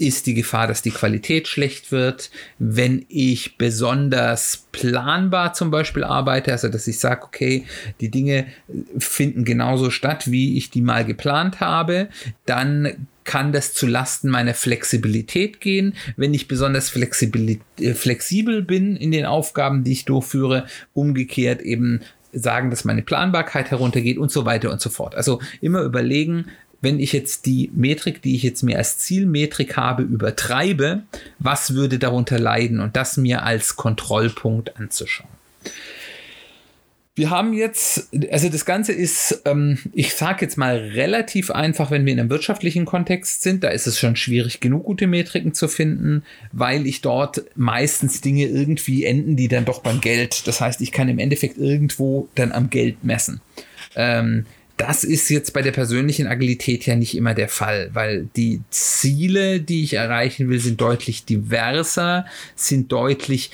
ist 0.00 0.26
die 0.26 0.34
Gefahr, 0.34 0.66
dass 0.66 0.82
die 0.82 0.90
Qualität 0.90 1.46
schlecht 1.46 1.92
wird. 1.92 2.30
Wenn 2.58 3.04
ich 3.08 3.58
besonders 3.58 4.66
planbar 4.72 5.52
zum 5.52 5.70
Beispiel 5.70 6.04
arbeite, 6.04 6.52
also 6.52 6.68
dass 6.68 6.86
ich 6.86 6.98
sage, 6.98 7.24
okay, 7.24 7.66
die 8.00 8.10
Dinge 8.10 8.46
finden 8.98 9.44
genauso 9.44 9.90
statt, 9.90 10.30
wie 10.30 10.56
ich 10.56 10.70
die 10.70 10.80
mal 10.80 11.04
geplant 11.04 11.60
habe, 11.60 12.08
dann 12.46 13.06
kann 13.24 13.52
das 13.52 13.74
zu 13.74 13.86
Lasten 13.86 14.30
meiner 14.30 14.54
Flexibilität 14.54 15.60
gehen. 15.60 15.94
Wenn 16.16 16.34
ich 16.34 16.48
besonders 16.48 16.88
flexibel 16.88 18.62
bin 18.62 18.96
in 18.96 19.10
den 19.10 19.26
Aufgaben, 19.26 19.84
die 19.84 19.92
ich 19.92 20.04
durchführe, 20.06 20.66
umgekehrt 20.94 21.60
eben 21.60 22.00
sagen, 22.32 22.70
dass 22.70 22.84
meine 22.84 23.02
Planbarkeit 23.02 23.70
heruntergeht 23.70 24.16
und 24.16 24.32
so 24.32 24.46
weiter 24.46 24.70
und 24.72 24.80
so 24.80 24.88
fort. 24.88 25.14
Also 25.14 25.40
immer 25.60 25.82
überlegen, 25.82 26.46
wenn 26.80 26.98
ich 26.98 27.12
jetzt 27.12 27.46
die 27.46 27.70
Metrik, 27.74 28.22
die 28.22 28.36
ich 28.36 28.42
jetzt 28.42 28.62
mir 28.62 28.78
als 28.78 28.98
Zielmetrik 28.98 29.76
habe, 29.76 30.02
übertreibe, 30.02 31.02
was 31.38 31.74
würde 31.74 31.98
darunter 31.98 32.38
leiden 32.38 32.80
und 32.80 32.96
das 32.96 33.16
mir 33.16 33.42
als 33.42 33.76
Kontrollpunkt 33.76 34.76
anzuschauen. 34.76 35.28
Wir 37.16 37.28
haben 37.28 37.52
jetzt, 37.52 38.08
also 38.30 38.48
das 38.48 38.64
Ganze 38.64 38.92
ist, 38.92 39.42
ähm, 39.44 39.78
ich 39.92 40.14
sage 40.14 40.38
jetzt 40.42 40.56
mal 40.56 40.76
relativ 40.78 41.50
einfach, 41.50 41.90
wenn 41.90 42.06
wir 42.06 42.14
in 42.14 42.20
einem 42.20 42.30
wirtschaftlichen 42.30 42.86
Kontext 42.86 43.42
sind, 43.42 43.62
da 43.62 43.68
ist 43.68 43.86
es 43.86 43.98
schon 43.98 44.16
schwierig 44.16 44.60
genug, 44.60 44.84
gute 44.84 45.06
Metriken 45.06 45.52
zu 45.52 45.68
finden, 45.68 46.22
weil 46.52 46.86
ich 46.86 47.02
dort 47.02 47.42
meistens 47.56 48.22
Dinge 48.22 48.46
irgendwie 48.46 49.04
enden, 49.04 49.36
die 49.36 49.48
dann 49.48 49.66
doch 49.66 49.82
beim 49.82 50.00
Geld. 50.00 50.46
Das 50.46 50.62
heißt, 50.62 50.80
ich 50.80 50.92
kann 50.92 51.10
im 51.10 51.18
Endeffekt 51.18 51.58
irgendwo 51.58 52.28
dann 52.36 52.52
am 52.52 52.70
Geld 52.70 53.04
messen. 53.04 53.42
Ähm, 53.96 54.46
das 54.80 55.04
ist 55.04 55.28
jetzt 55.28 55.52
bei 55.52 55.60
der 55.60 55.72
persönlichen 55.72 56.26
Agilität 56.26 56.86
ja 56.86 56.96
nicht 56.96 57.14
immer 57.14 57.34
der 57.34 57.50
Fall, 57.50 57.90
weil 57.92 58.30
die 58.34 58.62
Ziele, 58.70 59.60
die 59.60 59.84
ich 59.84 59.92
erreichen 59.92 60.48
will, 60.48 60.58
sind 60.58 60.80
deutlich 60.80 61.26
diverser, 61.26 62.24
sind 62.56 62.90
deutlich 62.90 63.50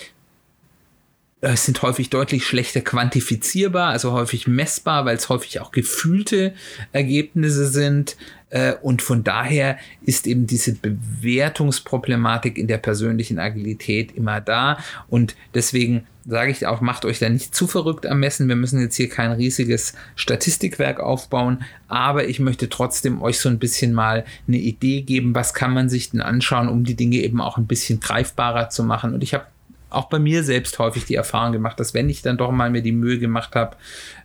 äh, 1.40 1.56
sind 1.56 1.82
häufig 1.82 2.10
deutlich 2.10 2.46
schlechter 2.46 2.80
quantifizierbar, 2.80 3.90
also 3.90 4.12
häufig 4.12 4.46
messbar, 4.46 5.04
weil 5.04 5.16
es 5.16 5.28
häufig 5.28 5.58
auch 5.60 5.72
gefühlte 5.72 6.54
Ergebnisse 6.92 7.66
sind. 7.66 8.16
Äh, 8.50 8.74
und 8.80 9.02
von 9.02 9.24
daher 9.24 9.78
ist 10.02 10.28
eben 10.28 10.46
diese 10.46 10.74
Bewertungsproblematik 10.74 12.56
in 12.56 12.68
der 12.68 12.78
persönlichen 12.78 13.40
Agilität 13.40 14.12
immer 14.16 14.40
da. 14.40 14.78
Und 15.08 15.34
deswegen 15.54 16.06
sage 16.26 16.50
ich 16.50 16.66
auch, 16.66 16.80
macht 16.80 17.04
euch 17.04 17.18
da 17.18 17.28
nicht 17.28 17.54
zu 17.54 17.66
verrückt 17.66 18.06
am 18.06 18.20
Messen. 18.20 18.48
Wir 18.48 18.56
müssen 18.56 18.80
jetzt 18.80 18.96
hier 18.96 19.08
kein 19.08 19.32
riesiges 19.32 19.94
Statistikwerk 20.16 20.98
aufbauen, 21.00 21.64
aber 21.88 22.28
ich 22.28 22.40
möchte 22.40 22.68
trotzdem 22.68 23.22
euch 23.22 23.38
so 23.38 23.48
ein 23.48 23.58
bisschen 23.58 23.92
mal 23.92 24.24
eine 24.48 24.58
Idee 24.58 25.02
geben, 25.02 25.34
was 25.34 25.54
kann 25.54 25.72
man 25.72 25.88
sich 25.88 26.10
denn 26.10 26.20
anschauen, 26.20 26.68
um 26.68 26.84
die 26.84 26.96
Dinge 26.96 27.18
eben 27.18 27.40
auch 27.40 27.58
ein 27.58 27.66
bisschen 27.66 28.00
greifbarer 28.00 28.70
zu 28.70 28.82
machen. 28.82 29.14
Und 29.14 29.22
ich 29.22 29.34
habe 29.34 29.46
auch 29.90 30.08
bei 30.08 30.18
mir 30.18 30.42
selbst 30.42 30.78
häufig 30.78 31.04
die 31.04 31.14
Erfahrung 31.14 31.52
gemacht, 31.52 31.78
dass 31.78 31.94
wenn 31.94 32.08
ich 32.08 32.22
dann 32.22 32.36
doch 32.36 32.50
mal 32.50 32.70
mir 32.70 32.82
die 32.82 32.92
Mühe 32.92 33.18
gemacht 33.18 33.54
habe, 33.54 33.76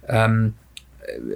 ähm, 0.08 0.54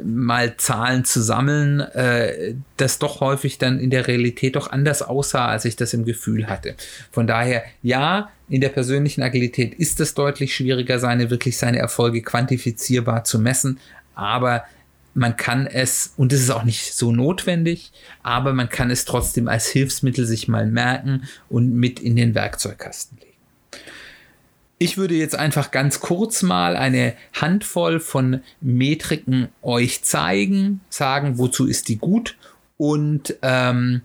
mal 0.03 0.57
Zahlen 0.57 1.05
zu 1.05 1.21
sammeln, 1.21 1.79
äh, 1.79 2.55
das 2.77 2.99
doch 2.99 3.19
häufig 3.19 3.57
dann 3.57 3.79
in 3.79 3.89
der 3.89 4.07
Realität 4.07 4.55
doch 4.55 4.71
anders 4.71 5.01
aussah, 5.01 5.47
als 5.47 5.65
ich 5.65 5.75
das 5.75 5.93
im 5.93 6.05
Gefühl 6.05 6.47
hatte. 6.47 6.75
Von 7.11 7.27
daher, 7.27 7.63
ja, 7.81 8.29
in 8.49 8.61
der 8.61 8.69
persönlichen 8.69 9.23
Agilität 9.23 9.73
ist 9.73 9.99
es 9.99 10.13
deutlich 10.13 10.55
schwieriger, 10.55 10.99
seine 10.99 11.29
wirklich 11.29 11.57
seine 11.57 11.79
Erfolge 11.79 12.21
quantifizierbar 12.21 13.23
zu 13.23 13.39
messen, 13.39 13.79
aber 14.13 14.65
man 15.15 15.37
kann 15.37 15.65
es, 15.65 16.13
und 16.17 16.33
es 16.33 16.41
ist 16.41 16.49
auch 16.51 16.63
nicht 16.63 16.93
so 16.93 17.11
notwendig, 17.11 17.91
aber 18.21 18.53
man 18.53 18.69
kann 18.69 18.91
es 18.91 19.05
trotzdem 19.05 19.47
als 19.47 19.67
Hilfsmittel 19.67 20.25
sich 20.25 20.47
mal 20.47 20.67
merken 20.67 21.23
und 21.49 21.73
mit 21.73 22.01
in 22.01 22.15
den 22.17 22.35
Werkzeugkasten 22.35 23.17
legen. 23.19 23.31
Ich 24.77 24.97
würde 24.97 25.15
jetzt 25.15 25.35
einfach 25.35 25.71
ganz 25.71 26.01
kurz 26.01 26.43
mal 26.43 26.75
eine 26.75 27.15
Handvoll 27.33 28.01
von 28.01 28.41
Metriken 28.59 29.47
euch 29.61 30.03
zeigen, 30.03 30.81
sagen, 30.89 31.37
wozu 31.37 31.65
ist 31.65 31.87
die 31.87 31.95
gut 31.95 32.35
und 32.75 33.35
ähm, 33.41 34.01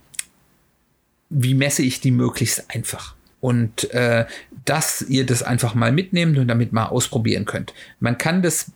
wie 1.28 1.54
messe 1.54 1.82
ich 1.82 2.00
die 2.00 2.12
möglichst 2.12 2.70
einfach. 2.70 3.16
Und 3.40 3.90
äh, 3.92 4.26
dass 4.64 5.02
ihr 5.02 5.25
das 5.25 5.42
einfach 5.42 5.75
mal 5.75 5.92
mitnehmt 5.92 6.37
und 6.38 6.49
damit 6.49 6.73
mal 6.73 6.87
ausprobieren 6.87 7.47
könnt. 7.47 7.73
Man 7.99 8.18
kann 8.18 8.42
das 8.42 8.73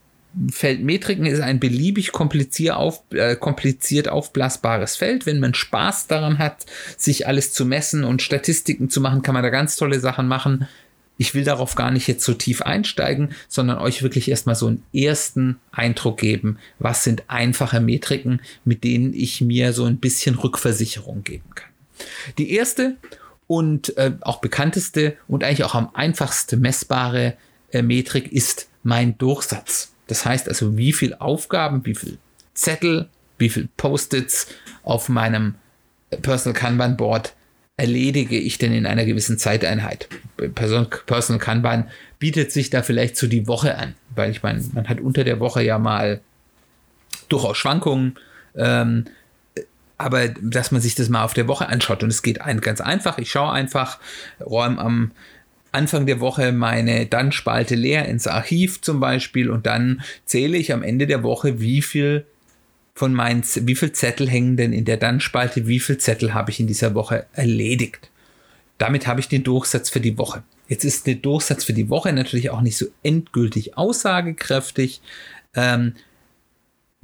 Feld 0.51 0.83
Metriken 0.83 1.27
ist 1.27 1.41
ein 1.41 1.61
beliebig 1.61 2.11
kompliziert, 2.11 2.75
auf, 2.75 3.03
äh, 3.13 3.37
kompliziert 3.37 4.09
aufblasbares 4.09 4.97
Feld. 4.97 5.27
Wenn 5.27 5.39
man 5.39 5.55
Spaß 5.55 6.09
daran 6.09 6.39
hat, 6.39 6.67
sich 6.97 7.27
alles 7.27 7.53
zu 7.53 7.65
messen 7.65 8.03
und 8.05 8.21
Statistiken 8.21 8.91
zu 8.91 9.01
machen, 9.01 9.23
kann 9.23 9.35
man 9.35 9.45
da 9.45 9.51
ganz 9.51 9.77
tolle 9.77 10.01
Sachen 10.01 10.27
machen. 10.27 10.67
Ich 11.17 11.35
will 11.35 11.45
darauf 11.45 11.77
gar 11.77 11.93
nicht 11.93 12.09
jetzt 12.09 12.25
so 12.25 12.35
tief 12.35 12.63
einsteigen, 12.63 13.31
sondern 13.49 13.79
euch 13.79 14.03
wirklich 14.03 14.29
erstmal 14.29 14.57
so 14.57 14.67
einen 14.67 14.83
ersten 14.93 15.61
Eindruck 15.71 16.19
geben, 16.19 16.59
was 16.81 17.05
sind 17.05 17.23
einfache 17.29 17.81
Metriken, 17.81 18.41
mit 18.65 18.83
denen 18.83 19.15
ich 19.15 19.41
mir 19.41 19.73
so 19.73 19.85
ein 19.85 19.99
bisschen 19.99 20.35
Rückversicherung 20.35 21.23
geben 21.23 21.51
kann. 21.55 21.71
Die 22.39 22.51
erste 22.51 22.97
und 23.47 23.97
äh, 23.97 24.13
auch 24.21 24.41
bekannteste 24.41 25.17
und 25.29 25.45
eigentlich 25.45 25.65
auch 25.65 25.75
am 25.75 25.91
einfachsten 25.95 26.61
messbare 26.61 27.35
äh, 27.73 27.83
Metrik 27.83 28.33
ist 28.33 28.69
mein 28.83 29.19
Durchsatz. 29.19 29.93
Das 30.07 30.25
heißt 30.25 30.49
also, 30.49 30.77
wie 30.77 30.93
viel 30.93 31.15
Aufgaben, 31.15 31.85
wie 31.85 31.95
viel 31.95 32.19
Zettel, 32.55 33.09
wie 33.39 33.49
viel 33.49 33.69
Post-its 33.77 34.47
auf 34.83 35.09
meinem 35.09 35.57
Personal 36.23 36.59
Kanban 36.59 36.97
Board 36.97 37.35
erledige 37.77 38.39
ich 38.39 38.59
denn 38.59 38.73
in 38.73 38.87
einer 38.87 39.05
gewissen 39.05 39.39
Zeiteinheit? 39.39 40.09
Personal 40.55 41.39
Kanban 41.39 41.89
bietet 42.19 42.53
sich 42.53 42.71
da 42.71 42.83
vielleicht 42.83 43.17
so 43.17 43.27
die 43.27 43.47
Woche 43.47 43.77
an, 43.77 43.95
weil 44.15 44.31
ich 44.31 44.43
meine, 44.43 44.63
man 44.73 44.89
hat 44.89 45.01
unter 45.01 45.25
der 45.25 45.41
Woche 45.41 45.63
ja 45.63 45.79
mal 45.79 46.21
durchaus 47.29 47.57
Schwankungen, 47.57 48.17
ähm, 48.57 49.07
aber 49.99 50.29
dass 50.29 50.73
man 50.73 50.81
sich 50.81 50.95
das 50.95 51.09
mal 51.09 51.25
auf 51.25 51.35
der 51.35 51.49
Woche 51.49 51.69
anschaut 51.69 52.03
und 52.03 52.11
es 52.11 52.23
geht 52.23 52.41
ein, 52.41 52.61
ganz 52.61 52.81
einfach. 52.81 53.19
Ich 53.19 53.31
schaue 53.31 53.53
einfach, 53.53 53.99
räume 54.41 54.79
am 54.79 55.13
Anfang 55.73 56.07
der 56.07 56.21
Woche 56.21 56.53
meine 56.53 57.07
Dann-Spalte 57.07 57.75
leer 57.75 58.07
ins 58.07 58.27
Archiv 58.27 58.81
zum 58.81 59.01
Beispiel 59.01 59.51
und 59.51 59.67
dann 59.67 60.03
zähle 60.25 60.57
ich 60.57 60.73
am 60.73 60.83
Ende 60.83 61.07
der 61.07 61.23
Woche, 61.23 61.61
wie 61.61 61.83
viel 61.83 62.27
von 62.95 63.13
meinen, 63.13 63.43
wie 63.45 63.75
viel 63.75 63.93
Zettel 63.93 64.29
hängen 64.29 64.57
denn 64.57 64.73
in 64.73 64.85
der 64.85 64.97
Dann-Spalte, 64.97 65.67
wie 65.67 65.81
viel 65.81 65.99
Zettel 65.99 66.33
habe 66.33 66.53
ich 66.53 66.61
in 66.61 66.69
dieser 66.69 66.95
Woche 66.95 67.27
erledigt. 67.33 68.11
Damit 68.79 69.07
habe 69.07 69.21
ich 69.21 69.29
den 69.29 69.43
Durchsatz 69.43 69.91
für 69.91 70.01
die 70.01 70.17
Woche. 70.17 70.45
Jetzt 70.69 70.85
ist 70.85 71.07
der 71.07 71.17
Durchsatz 71.17 71.65
für 71.65 71.73
die 71.73 71.91
Woche 71.91 72.13
natürlich 72.13 72.51
auch 72.51 72.61
nicht 72.61 72.77
so 72.77 72.87
endgültig 73.03 73.77
aussagekräftig. 73.77 75.01
Ähm, 75.55 75.95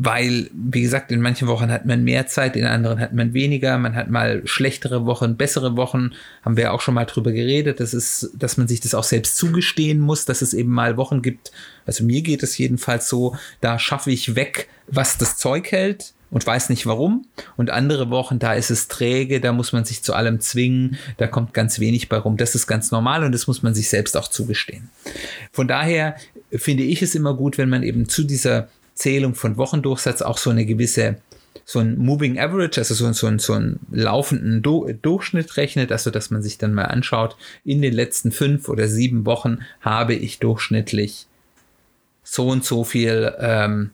weil, 0.03 0.49
wie 0.55 0.81
gesagt, 0.81 1.13
in 1.13 1.21
manchen 1.21 1.47
Wochen 1.47 1.71
hat 1.71 1.85
man 1.85 2.03
mehr 2.05 2.27
Zeit, 2.27 2.57
in 2.57 2.65
anderen 2.65 3.01
hat 3.01 3.13
man 3.13 3.35
weniger, 3.35 3.77
man 3.77 3.95
hat 3.95 4.09
mal 4.09 4.41
schlechtere 4.47 5.05
Wochen, 5.05 5.37
bessere 5.37 5.77
Wochen, 5.77 6.13
haben 6.43 6.57
wir 6.57 6.73
auch 6.73 6.81
schon 6.81 6.95
mal 6.95 7.05
drüber 7.05 7.33
geredet, 7.33 7.81
das 7.81 7.93
ist, 7.93 8.31
dass 8.35 8.57
man 8.57 8.67
sich 8.67 8.81
das 8.81 8.95
auch 8.95 9.05
selbst 9.05 9.37
zugestehen 9.37 10.01
muss, 10.01 10.25
dass 10.25 10.41
es 10.41 10.55
eben 10.55 10.71
mal 10.71 10.97
Wochen 10.97 11.21
gibt, 11.21 11.53
also 11.85 12.03
mir 12.03 12.23
geht 12.23 12.43
es 12.43 12.57
jedenfalls 12.57 13.11
so, 13.11 13.37
da 13.61 13.79
schaffe 13.79 14.11
ich 14.11 14.37
weg, 14.37 14.71
was 14.87 15.19
das 15.19 15.37
Zeug 15.37 15.71
hält 15.71 16.15
und 16.31 16.47
weiß 16.47 16.71
nicht 16.71 16.87
warum. 16.87 17.27
Und 17.57 17.71
andere 17.71 18.09
Wochen, 18.09 18.39
da 18.39 18.55
ist 18.55 18.71
es 18.71 18.89
träge, 18.89 19.41
da 19.41 19.53
muss 19.53 19.73
man 19.73 19.85
sich 19.85 20.03
zu 20.03 20.15
allem 20.15 20.41
zwingen, 20.41 20.97
da 21.19 21.27
kommt 21.27 21.53
ganz 21.53 21.79
wenig 21.79 22.09
bei 22.09 22.17
rum. 22.17 22.37
Das 22.37 22.55
ist 22.55 22.67
ganz 22.67 22.91
normal 22.91 23.25
und 23.25 23.33
das 23.33 23.47
muss 23.49 23.63
man 23.63 23.75
sich 23.75 23.91
selbst 23.91 24.17
auch 24.17 24.29
zugestehen. 24.29 24.89
Von 25.53 25.69
daher 25.69 26.17
finde 26.53 26.85
ich 26.85 27.03
es 27.03 27.15
immer 27.15 27.35
gut, 27.35 27.59
wenn 27.59 27.69
man 27.69 27.83
eben 27.83 28.09
zu 28.09 28.23
dieser 28.23 28.69
Zählung 29.01 29.35
von 29.35 29.57
Wochendurchsatz 29.57 30.23
auch 30.23 30.39
so 30.39 30.51
eine 30.51 30.67
gewisse 30.67 31.17
so 31.65 31.79
ein 31.79 31.99
Moving 31.99 32.39
Average, 32.39 32.81
also 32.81 32.95
so, 32.95 33.13
so, 33.13 33.39
so 33.39 33.53
einen 33.53 33.81
laufenden 33.93 34.63
Do 34.63 34.91
Durchschnitt 35.03 35.57
rechnet, 35.57 35.93
also 35.93 36.11
dass 36.11 36.31
man 36.31 36.43
sich 36.43 36.59
dann 36.59 36.75
mal 36.75 36.87
anschaut, 36.87 37.37
in 37.65 37.81
den 37.81 37.93
letzten 37.93 38.33
fünf 38.33 38.69
oder 38.69 38.89
sieben 38.89 39.25
Wochen 39.25 39.61
habe 39.81 40.15
ich 40.15 40.39
durchschnittlich 40.39 41.27
so 42.25 42.49
und 42.49 42.65
so 42.65 42.85
viel 42.85 43.35
ähm, 43.39 43.91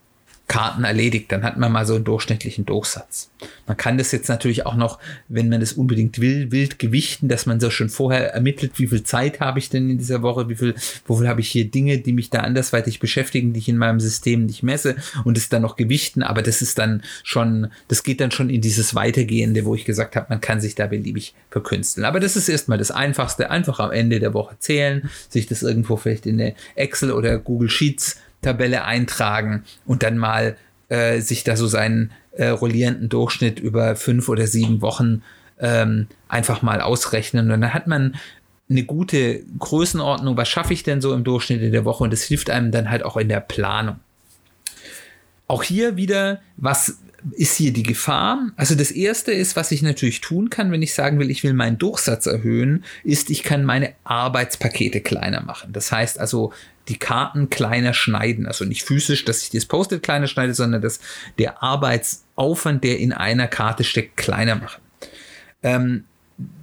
Karten 0.48 0.84
erledigt, 0.84 1.32
dann 1.32 1.42
hat 1.42 1.56
man 1.56 1.72
mal 1.72 1.84
so 1.84 1.96
einen 1.96 2.04
durchschnittlichen 2.04 2.66
Durchsatz. 2.66 3.30
Man 3.66 3.76
kann 3.76 3.98
das 3.98 4.12
jetzt 4.12 4.28
natürlich 4.28 4.64
auch 4.64 4.76
noch, 4.76 5.00
wenn 5.28 5.48
man 5.48 5.58
das 5.58 5.72
unbedingt 5.72 6.20
will, 6.20 6.52
wild 6.52 6.78
gewichten, 6.78 7.28
dass 7.28 7.46
man 7.46 7.58
so 7.58 7.68
schon 7.68 7.88
vorher 7.88 8.32
ermittelt, 8.32 8.72
wie 8.76 8.86
viel 8.86 9.02
Zeit 9.02 9.40
habe 9.40 9.58
ich 9.58 9.70
denn 9.70 9.90
in 9.90 9.98
dieser 9.98 10.22
Woche, 10.22 10.48
wie 10.48 10.54
viel, 10.54 10.74
wofür 11.06 11.28
habe 11.28 11.40
ich 11.40 11.48
hier 11.48 11.68
Dinge, 11.68 11.98
die 11.98 12.12
mich 12.12 12.30
da 12.30 12.40
andersweitig 12.40 13.00
beschäftigen, 13.00 13.52
die 13.52 13.58
ich 13.58 13.68
in 13.68 13.76
meinem 13.76 13.98
System 13.98 14.46
nicht 14.46 14.62
messe 14.62 14.94
und 15.24 15.36
es 15.36 15.48
dann 15.48 15.62
noch 15.62 15.74
gewichten, 15.74 16.22
aber 16.22 16.42
das 16.42 16.62
ist 16.62 16.78
dann 16.78 17.02
schon, 17.24 17.72
das 17.88 18.04
geht 18.04 18.20
dann 18.20 18.30
schon 18.30 18.48
in 18.48 18.60
dieses 18.60 18.94
Weitergehende, 18.94 19.64
wo 19.64 19.74
ich 19.74 19.84
gesagt 19.84 20.14
habe, 20.14 20.26
man 20.28 20.40
kann 20.40 20.60
sich 20.60 20.76
da 20.76 20.86
beliebig 20.86 21.34
verkünsteln. 21.50 22.04
Aber 22.04 22.20
das 22.20 22.36
ist 22.36 22.48
erstmal 22.48 22.78
das 22.78 22.92
Einfachste, 22.92 23.50
einfach 23.50 23.80
am 23.80 23.90
Ende 23.90 24.20
der 24.20 24.32
Woche 24.32 24.56
zählen, 24.60 25.10
sich 25.28 25.46
das 25.46 25.64
irgendwo 25.64 25.96
vielleicht 25.96 26.26
in 26.26 26.40
eine 26.40 26.54
Excel 26.76 27.10
oder 27.10 27.38
Google 27.38 27.68
Sheets 27.68 28.16
Tabelle 28.42 28.84
eintragen 28.84 29.64
und 29.84 30.02
dann 30.02 30.18
mal 30.18 30.56
äh, 30.88 31.20
sich 31.20 31.44
da 31.44 31.56
so 31.56 31.66
seinen 31.66 32.12
äh, 32.32 32.48
rollierenden 32.48 33.08
Durchschnitt 33.08 33.58
über 33.58 33.96
fünf 33.96 34.28
oder 34.28 34.46
sieben 34.46 34.82
Wochen 34.82 35.22
ähm, 35.58 36.06
einfach 36.28 36.62
mal 36.62 36.80
ausrechnen. 36.80 37.50
Und 37.50 37.60
dann 37.60 37.74
hat 37.74 37.86
man 37.86 38.16
eine 38.68 38.82
gute 38.82 39.42
Größenordnung, 39.58 40.36
was 40.36 40.48
schaffe 40.48 40.72
ich 40.72 40.82
denn 40.82 41.00
so 41.00 41.14
im 41.14 41.24
Durchschnitt 41.24 41.62
in 41.62 41.72
der 41.72 41.84
Woche 41.84 42.04
und 42.04 42.12
das 42.12 42.22
hilft 42.22 42.50
einem 42.50 42.72
dann 42.72 42.90
halt 42.90 43.04
auch 43.04 43.16
in 43.16 43.28
der 43.28 43.40
Planung. 43.40 43.96
Auch 45.48 45.62
hier 45.62 45.96
wieder, 45.96 46.40
was 46.56 46.98
ist 47.32 47.56
hier 47.56 47.72
die 47.72 47.84
Gefahr? 47.84 48.50
Also 48.56 48.74
das 48.74 48.90
erste 48.90 49.32
ist, 49.32 49.56
was 49.56 49.70
ich 49.70 49.82
natürlich 49.82 50.20
tun 50.20 50.50
kann, 50.50 50.72
wenn 50.72 50.82
ich 50.82 50.94
sagen 50.94 51.18
will, 51.18 51.30
ich 51.30 51.44
will 51.44 51.54
meinen 51.54 51.78
Durchsatz 51.78 52.26
erhöhen, 52.26 52.84
ist, 53.04 53.30
ich 53.30 53.42
kann 53.42 53.64
meine 53.64 53.94
Arbeitspakete 54.04 55.00
kleiner 55.00 55.42
machen. 55.42 55.72
Das 55.72 55.90
heißt 55.92 56.18
also, 56.18 56.52
die 56.88 56.98
Karten 56.98 57.50
kleiner 57.50 57.94
schneiden. 57.94 58.46
Also 58.46 58.64
nicht 58.64 58.84
physisch, 58.84 59.24
dass 59.24 59.42
ich 59.42 59.50
das 59.50 59.66
Post-it 59.66 60.02
kleiner 60.02 60.26
schneide, 60.26 60.54
sondern 60.54 60.82
dass 60.82 61.00
der 61.38 61.62
Arbeitsaufwand, 61.62 62.84
der 62.84 62.98
in 62.98 63.12
einer 63.12 63.48
Karte 63.48 63.84
steckt, 63.84 64.16
kleiner 64.16 64.56
machen. 64.56 64.82
Ähm, 65.62 66.04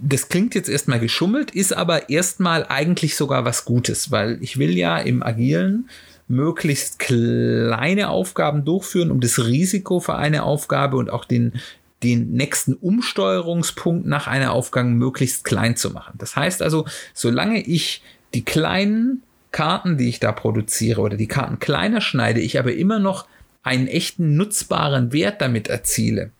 das 0.00 0.28
klingt 0.28 0.54
jetzt 0.54 0.68
erstmal 0.68 1.00
geschummelt, 1.00 1.50
ist 1.50 1.76
aber 1.76 2.08
erstmal 2.08 2.64
eigentlich 2.68 3.16
sogar 3.16 3.44
was 3.44 3.64
Gutes, 3.64 4.10
weil 4.10 4.38
ich 4.40 4.58
will 4.58 4.76
ja 4.76 4.98
im 4.98 5.22
Agilen 5.22 5.90
möglichst 6.28 6.98
kleine 6.98 8.08
Aufgaben 8.08 8.64
durchführen, 8.64 9.10
um 9.10 9.20
das 9.20 9.44
Risiko 9.44 10.00
für 10.00 10.14
eine 10.14 10.44
Aufgabe 10.44 10.96
und 10.96 11.10
auch 11.10 11.24
den, 11.24 11.54
den 12.02 12.32
nächsten 12.32 12.74
Umsteuerungspunkt 12.74 14.06
nach 14.06 14.26
einer 14.26 14.52
Aufgabe 14.52 14.88
möglichst 14.88 15.44
klein 15.44 15.76
zu 15.76 15.90
machen. 15.90 16.14
Das 16.18 16.36
heißt 16.36 16.62
also, 16.62 16.86
solange 17.12 17.60
ich 17.60 18.02
die 18.32 18.44
kleinen 18.44 19.22
Karten, 19.54 19.96
die 19.96 20.08
ich 20.08 20.18
da 20.18 20.32
produziere 20.32 21.00
oder 21.00 21.16
die 21.16 21.28
Karten 21.28 21.60
kleiner 21.60 22.00
schneide, 22.00 22.40
ich 22.40 22.58
aber 22.58 22.74
immer 22.74 22.98
noch 22.98 23.28
einen 23.62 23.86
echten 23.86 24.34
nutzbaren 24.36 25.12
Wert 25.12 25.40
damit 25.40 25.68
erziele, 25.68 26.32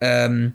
ähm, 0.00 0.52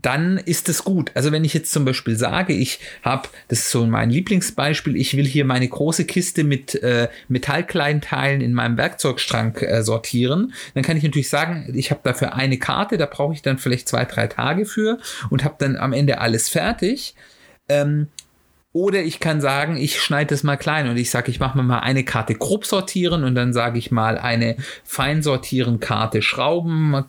dann 0.00 0.38
ist 0.38 0.70
es 0.70 0.82
gut. 0.82 1.10
Also 1.14 1.32
wenn 1.32 1.44
ich 1.44 1.52
jetzt 1.52 1.70
zum 1.70 1.84
Beispiel 1.84 2.16
sage, 2.16 2.54
ich 2.54 2.80
habe, 3.02 3.28
das 3.48 3.58
ist 3.58 3.70
so 3.70 3.84
mein 3.84 4.08
Lieblingsbeispiel, 4.08 4.96
ich 4.96 5.14
will 5.18 5.26
hier 5.26 5.44
meine 5.44 5.68
große 5.68 6.06
Kiste 6.06 6.44
mit 6.44 6.74
äh, 6.76 7.08
Metallkleinteilen 7.28 8.40
in 8.40 8.54
meinem 8.54 8.78
Werkzeugschrank 8.78 9.60
äh, 9.60 9.82
sortieren, 9.82 10.54
dann 10.72 10.82
kann 10.82 10.96
ich 10.96 11.02
natürlich 11.02 11.28
sagen, 11.28 11.70
ich 11.76 11.90
habe 11.90 12.00
dafür 12.02 12.34
eine 12.34 12.56
Karte, 12.56 12.96
da 12.96 13.04
brauche 13.04 13.34
ich 13.34 13.42
dann 13.42 13.58
vielleicht 13.58 13.86
zwei, 13.86 14.06
drei 14.06 14.28
Tage 14.28 14.64
für 14.64 14.98
und 15.28 15.44
habe 15.44 15.56
dann 15.58 15.76
am 15.76 15.92
Ende 15.92 16.22
alles 16.22 16.48
fertig. 16.48 17.14
Ähm, 17.68 18.08
oder 18.72 19.02
ich 19.02 19.18
kann 19.18 19.40
sagen, 19.40 19.76
ich 19.76 20.00
schneide 20.00 20.28
das 20.28 20.42
mal 20.42 20.56
klein 20.56 20.88
und 20.88 20.96
ich 20.96 21.10
sage, 21.10 21.30
ich 21.30 21.40
mache 21.40 21.58
mir 21.58 21.64
mal 21.64 21.80
eine 21.80 22.04
Karte 22.04 22.34
grob 22.34 22.64
sortieren 22.64 23.24
und 23.24 23.34
dann 23.34 23.52
sage 23.52 23.78
ich 23.78 23.90
mal 23.90 24.16
eine 24.16 24.56
fein 24.84 25.22
sortieren 25.22 25.80
Karte 25.80 26.22
Schrauben, 26.22 27.04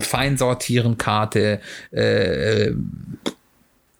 fein 0.00 0.36
sortieren 0.36 0.98
Karte 0.98 1.60
äh, 1.92 2.72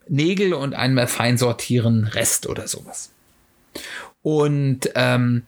Nägel 0.08 0.54
und 0.54 0.74
einmal 0.74 1.06
fein 1.06 1.38
sortieren 1.38 2.04
Rest 2.04 2.48
oder 2.48 2.66
sowas. 2.66 3.12
Und 4.22 4.90
ähm, 4.96 5.44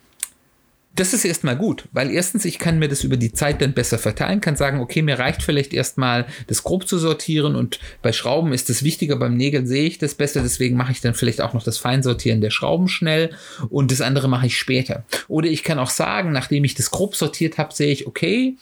das 0.95 1.15
ist 1.15 1.25
erstmal 1.25 1.57
gut, 1.57 1.89
weil 1.93 2.11
erstens, 2.11 2.45
ich 2.45 2.59
kann 2.59 2.79
mir 2.79 2.89
das 2.89 3.03
über 3.03 3.17
die 3.17 3.33
Zeit 3.33 3.63
dann 3.63 3.73
besser 3.73 3.99
verteilen, 3.99 4.43
kann 4.43 4.57
sagen, 4.57 4.81
okay, 4.81 5.01
mir 5.01 5.19
reicht 5.19 5.43
vielleicht 5.43 5.73
erstmal 5.73 6.27
das 6.49 6.65
grob 6.65 6.87
zu 6.87 6.99
sortieren 6.99 7.57
und 7.57 7.81
bei 8.03 8.13
Schrauben 8.13 8.53
ist 8.53 8.69
das 8.69 8.83
wichtiger, 8.83 9.17
beim 9.17 9.35
Nägeln 9.35 9.67
sehe 9.67 9.85
ich 9.85 9.97
das 9.97 10.15
besser, 10.15 10.43
deswegen 10.43 10.77
mache 10.77 10.93
ich 10.93 11.01
dann 11.01 11.15
vielleicht 11.15 11.41
auch 11.41 11.55
noch 11.55 11.65
das 11.65 11.79
Feinsortieren 11.79 12.43
der 12.43 12.51
Schrauben 12.51 12.89
schnell 12.89 13.31
und 13.71 13.91
das 13.91 14.03
andere 14.03 14.29
mache 14.29 14.47
ich 14.47 14.59
später. 14.59 15.05
Oder 15.29 15.49
ich 15.49 15.65
kann 15.65 15.79
auch 15.79 15.91
sagen, 15.91 16.31
nachdem 16.31 16.65
ich 16.65 16.75
das 16.75 16.91
grob 16.91 17.17
sortiert 17.17 17.57
habe, 17.57 17.73
sehe 17.73 17.93
ich, 17.93 18.07
okay, 18.07 18.57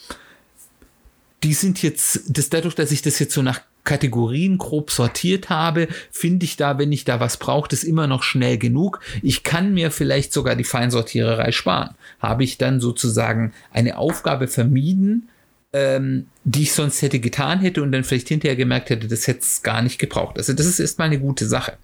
die 1.42 1.54
sind 1.54 1.82
jetzt, 1.82 2.22
das 2.28 2.50
dadurch, 2.50 2.74
dass 2.74 2.92
ich 2.92 3.02
das 3.02 3.18
jetzt 3.18 3.34
so 3.34 3.42
nach 3.42 3.60
Kategorien 3.84 4.58
grob 4.58 4.90
sortiert 4.90 5.50
habe, 5.50 5.88
finde 6.10 6.44
ich 6.44 6.56
da, 6.56 6.78
wenn 6.78 6.92
ich 6.92 7.04
da 7.04 7.20
was 7.20 7.36
brauche, 7.36 7.68
das 7.68 7.84
immer 7.84 8.06
noch 8.06 8.22
schnell 8.22 8.58
genug. 8.58 9.00
Ich 9.22 9.42
kann 9.42 9.72
mir 9.74 9.90
vielleicht 9.90 10.32
sogar 10.32 10.56
die 10.56 10.64
Feinsortiererei 10.64 11.52
sparen. 11.52 11.94
Habe 12.20 12.44
ich 12.44 12.58
dann 12.58 12.80
sozusagen 12.80 13.52
eine 13.72 13.98
Aufgabe 13.98 14.48
vermieden, 14.48 15.28
ähm, 15.72 16.26
die 16.44 16.62
ich 16.62 16.72
sonst 16.72 17.00
hätte 17.02 17.20
getan 17.20 17.60
hätte 17.60 17.82
und 17.82 17.92
dann 17.92 18.04
vielleicht 18.04 18.28
hinterher 18.28 18.56
gemerkt 18.56 18.90
hätte, 18.90 19.08
das 19.08 19.26
hätte 19.26 19.40
es 19.40 19.62
gar 19.62 19.82
nicht 19.82 19.98
gebraucht. 19.98 20.36
Also 20.36 20.52
das 20.52 20.66
ist 20.66 20.80
erstmal 20.80 21.06
eine 21.06 21.20
gute 21.20 21.46
Sache. 21.46 21.74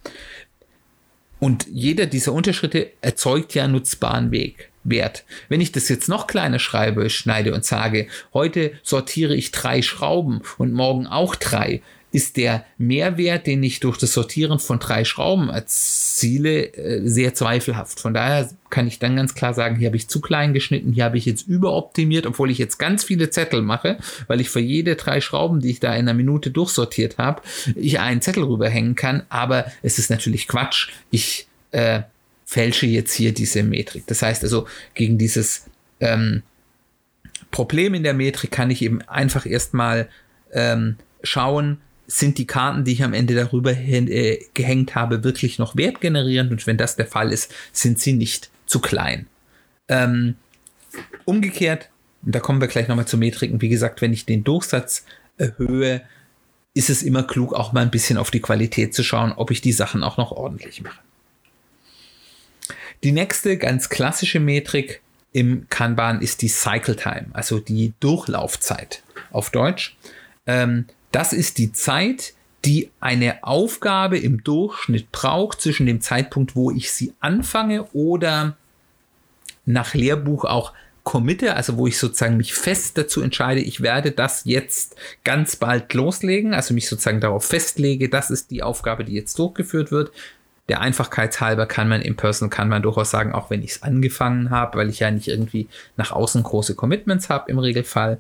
Und 1.38 1.66
jeder 1.70 2.06
dieser 2.06 2.32
Unterschritte 2.32 2.90
erzeugt 3.00 3.54
ja 3.54 3.68
nutzbaren 3.68 4.30
Weg. 4.30 4.70
Wert. 4.88 5.24
Wenn 5.48 5.60
ich 5.60 5.72
das 5.72 5.88
jetzt 5.88 6.08
noch 6.08 6.26
kleiner 6.26 6.58
schreibe, 6.58 7.10
schneide 7.10 7.54
und 7.54 7.64
sage, 7.64 8.06
heute 8.32 8.72
sortiere 8.82 9.34
ich 9.34 9.50
drei 9.50 9.82
Schrauben 9.82 10.42
und 10.58 10.72
morgen 10.72 11.06
auch 11.06 11.34
drei, 11.34 11.82
ist 12.12 12.38
der 12.38 12.64
Mehrwert, 12.78 13.46
den 13.46 13.62
ich 13.62 13.80
durch 13.80 13.98
das 13.98 14.14
Sortieren 14.14 14.58
von 14.58 14.78
drei 14.78 15.04
Schrauben 15.04 15.50
erziele, 15.50 16.72
äh, 16.74 17.06
sehr 17.06 17.34
zweifelhaft. 17.34 18.00
Von 18.00 18.14
daher 18.14 18.48
kann 18.70 18.86
ich 18.86 18.98
dann 18.98 19.16
ganz 19.16 19.34
klar 19.34 19.52
sagen, 19.52 19.76
hier 19.76 19.88
habe 19.88 19.98
ich 19.98 20.08
zu 20.08 20.22
klein 20.22 20.54
geschnitten, 20.54 20.94
hier 20.94 21.04
habe 21.04 21.18
ich 21.18 21.26
jetzt 21.26 21.46
überoptimiert, 21.46 22.26
obwohl 22.26 22.50
ich 22.50 22.56
jetzt 22.56 22.78
ganz 22.78 23.04
viele 23.04 23.28
Zettel 23.28 23.60
mache, 23.60 23.98
weil 24.28 24.40
ich 24.40 24.48
für 24.48 24.60
jede 24.60 24.96
drei 24.96 25.20
Schrauben, 25.20 25.60
die 25.60 25.70
ich 25.70 25.80
da 25.80 25.92
in 25.92 26.08
einer 26.08 26.14
Minute 26.14 26.50
durchsortiert 26.50 27.18
habe, 27.18 27.42
ich 27.74 28.00
einen 28.00 28.22
Zettel 28.22 28.44
rüberhängen 28.44 28.94
kann. 28.94 29.24
Aber 29.28 29.66
es 29.82 29.98
ist 29.98 30.08
natürlich 30.08 30.48
Quatsch. 30.48 30.88
Ich 31.10 31.48
äh, 31.72 32.00
fälsche 32.46 32.86
jetzt 32.86 33.12
hier 33.12 33.34
diese 33.34 33.62
Metrik. 33.62 34.06
Das 34.06 34.22
heißt 34.22 34.42
also, 34.44 34.66
gegen 34.94 35.18
dieses 35.18 35.66
ähm, 36.00 36.42
Problem 37.50 37.92
in 37.92 38.04
der 38.04 38.14
Metrik 38.14 38.52
kann 38.52 38.70
ich 38.70 38.82
eben 38.82 39.02
einfach 39.02 39.44
erstmal 39.44 40.08
ähm, 40.52 40.96
schauen, 41.22 41.78
sind 42.06 42.38
die 42.38 42.46
Karten, 42.46 42.84
die 42.84 42.92
ich 42.92 43.02
am 43.02 43.14
Ende 43.14 43.34
darüber 43.34 43.72
hin, 43.72 44.08
äh, 44.08 44.38
gehängt 44.54 44.94
habe, 44.94 45.24
wirklich 45.24 45.58
noch 45.58 45.76
wertgenerierend 45.76 46.52
und 46.52 46.66
wenn 46.68 46.76
das 46.76 46.94
der 46.94 47.06
Fall 47.06 47.32
ist, 47.32 47.52
sind 47.72 47.98
sie 47.98 48.12
nicht 48.12 48.48
zu 48.64 48.78
klein. 48.78 49.26
Ähm, 49.88 50.36
umgekehrt, 51.24 51.90
da 52.22 52.38
kommen 52.38 52.60
wir 52.60 52.68
gleich 52.68 52.86
nochmal 52.86 53.08
zu 53.08 53.18
Metriken, 53.18 53.60
wie 53.60 53.68
gesagt, 53.68 54.02
wenn 54.02 54.12
ich 54.12 54.24
den 54.24 54.44
Durchsatz 54.44 55.04
erhöhe, 55.36 56.02
ist 56.74 56.90
es 56.90 57.02
immer 57.02 57.24
klug, 57.24 57.54
auch 57.54 57.72
mal 57.72 57.80
ein 57.80 57.90
bisschen 57.90 58.18
auf 58.18 58.30
die 58.30 58.40
Qualität 58.40 58.94
zu 58.94 59.02
schauen, 59.02 59.32
ob 59.32 59.50
ich 59.50 59.60
die 59.60 59.72
Sachen 59.72 60.04
auch 60.04 60.16
noch 60.16 60.30
ordentlich 60.30 60.82
mache. 60.82 61.00
Die 63.04 63.12
nächste 63.12 63.56
ganz 63.58 63.88
klassische 63.88 64.40
Metrik 64.40 65.00
im 65.32 65.68
Kanban 65.68 66.22
ist 66.22 66.42
die 66.42 66.48
Cycle 66.48 66.96
Time, 66.96 67.26
also 67.32 67.58
die 67.58 67.92
Durchlaufzeit 68.00 69.02
auf 69.30 69.50
Deutsch. 69.50 69.96
Ähm, 70.46 70.86
das 71.12 71.32
ist 71.32 71.58
die 71.58 71.72
Zeit, 71.72 72.34
die 72.64 72.90
eine 73.00 73.44
Aufgabe 73.44 74.18
im 74.18 74.42
Durchschnitt 74.42 75.12
braucht 75.12 75.60
zwischen 75.60 75.86
dem 75.86 76.00
Zeitpunkt, 76.00 76.56
wo 76.56 76.70
ich 76.70 76.90
sie 76.90 77.12
anfange 77.20 77.84
oder 77.92 78.56
nach 79.66 79.94
Lehrbuch 79.94 80.44
auch 80.44 80.72
committe, 81.06 81.54
also 81.54 81.76
wo 81.76 81.86
ich 81.86 81.98
sozusagen 81.98 82.36
mich 82.36 82.52
fest 82.52 82.98
dazu 82.98 83.22
entscheide, 83.22 83.60
ich 83.60 83.80
werde 83.80 84.10
das 84.10 84.42
jetzt 84.44 84.96
ganz 85.22 85.54
bald 85.54 85.94
loslegen, 85.94 86.52
also 86.52 86.74
mich 86.74 86.88
sozusagen 86.88 87.20
darauf 87.20 87.44
festlege, 87.44 88.08
das 88.08 88.30
ist 88.30 88.50
die 88.50 88.64
Aufgabe, 88.64 89.04
die 89.04 89.12
jetzt 89.12 89.38
durchgeführt 89.38 89.92
wird, 89.92 90.10
der 90.68 90.80
Einfachkeitshalber 90.80 91.66
kann 91.66 91.88
man 91.88 92.02
im 92.02 92.16
Personal 92.16 92.50
kann 92.50 92.68
man 92.68 92.82
durchaus 92.82 93.10
sagen, 93.10 93.32
auch 93.32 93.50
wenn 93.50 93.62
ich 93.62 93.72
es 93.72 93.82
angefangen 93.82 94.50
habe, 94.50 94.78
weil 94.78 94.90
ich 94.90 95.00
ja 95.00 95.10
nicht 95.10 95.28
irgendwie 95.28 95.68
nach 95.96 96.10
außen 96.10 96.42
große 96.42 96.74
Commitments 96.74 97.28
habe 97.28 97.50
im 97.50 97.58
Regelfall, 97.58 98.18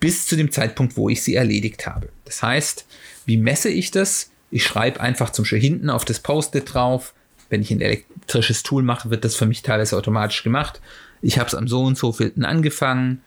bis 0.00 0.26
zu 0.26 0.36
dem 0.36 0.50
Zeitpunkt, 0.50 0.96
wo 0.96 1.08
ich 1.08 1.22
sie 1.22 1.36
erledigt 1.36 1.86
habe. 1.86 2.08
Das 2.24 2.42
heißt, 2.42 2.86
wie 3.24 3.36
messe 3.36 3.68
ich 3.68 3.90
das? 3.90 4.30
Ich 4.50 4.64
schreibe 4.64 5.00
einfach 5.00 5.30
zum 5.30 5.44
Beispiel 5.44 5.60
hinten 5.60 5.90
auf 5.90 6.04
das 6.04 6.20
Post-it 6.20 6.74
drauf. 6.74 7.14
Wenn 7.48 7.62
ich 7.62 7.70
ein 7.70 7.80
elektrisches 7.80 8.62
Tool 8.62 8.82
mache, 8.82 9.10
wird 9.10 9.24
das 9.24 9.36
für 9.36 9.46
mich 9.46 9.62
teilweise 9.62 9.96
automatisch 9.96 10.42
gemacht. 10.42 10.80
Ich 11.22 11.38
habe 11.38 11.48
es 11.48 11.54
am 11.54 11.68
so 11.68 11.82
und 11.84 11.96
so 11.96 12.12
vielten 12.12 12.44
angefangen 12.44 13.22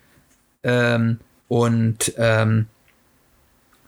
ähm, 0.63 1.19
und 1.47 2.13
ähm, 2.17 2.67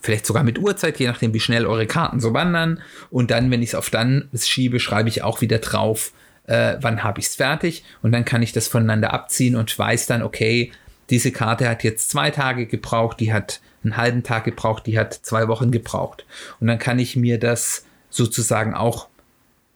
vielleicht 0.01 0.25
sogar 0.25 0.43
mit 0.43 0.59
Uhrzeit, 0.59 0.99
je 0.99 1.07
nachdem, 1.07 1.33
wie 1.33 1.39
schnell 1.39 1.65
eure 1.65 1.87
Karten 1.87 2.19
so 2.19 2.33
wandern. 2.33 2.81
Und 3.09 3.31
dann, 3.31 3.51
wenn 3.51 3.61
ich 3.61 3.69
es 3.69 3.75
auf 3.75 3.89
dann 3.89 4.29
schiebe, 4.35 4.79
schreibe 4.79 5.09
ich 5.09 5.23
auch 5.23 5.41
wieder 5.41 5.59
drauf, 5.59 6.11
äh, 6.47 6.75
wann 6.81 7.03
habe 7.03 7.19
ich 7.19 7.27
es 7.27 7.35
fertig. 7.35 7.83
Und 8.01 8.11
dann 8.11 8.25
kann 8.25 8.41
ich 8.41 8.51
das 8.51 8.67
voneinander 8.67 9.13
abziehen 9.13 9.55
und 9.55 9.77
weiß 9.77 10.07
dann, 10.07 10.23
okay, 10.23 10.71
diese 11.09 11.31
Karte 11.31 11.69
hat 11.69 11.83
jetzt 11.83 12.09
zwei 12.09 12.31
Tage 12.31 12.65
gebraucht, 12.65 13.19
die 13.19 13.33
hat 13.33 13.61
einen 13.83 13.97
halben 13.97 14.23
Tag 14.23 14.45
gebraucht, 14.45 14.85
die 14.85 14.97
hat 14.97 15.13
zwei 15.13 15.47
Wochen 15.47 15.71
gebraucht. 15.71 16.25
Und 16.59 16.67
dann 16.67 16.79
kann 16.79 16.99
ich 16.99 17.15
mir 17.15 17.39
das 17.39 17.85
sozusagen 18.09 18.73
auch 18.73 19.07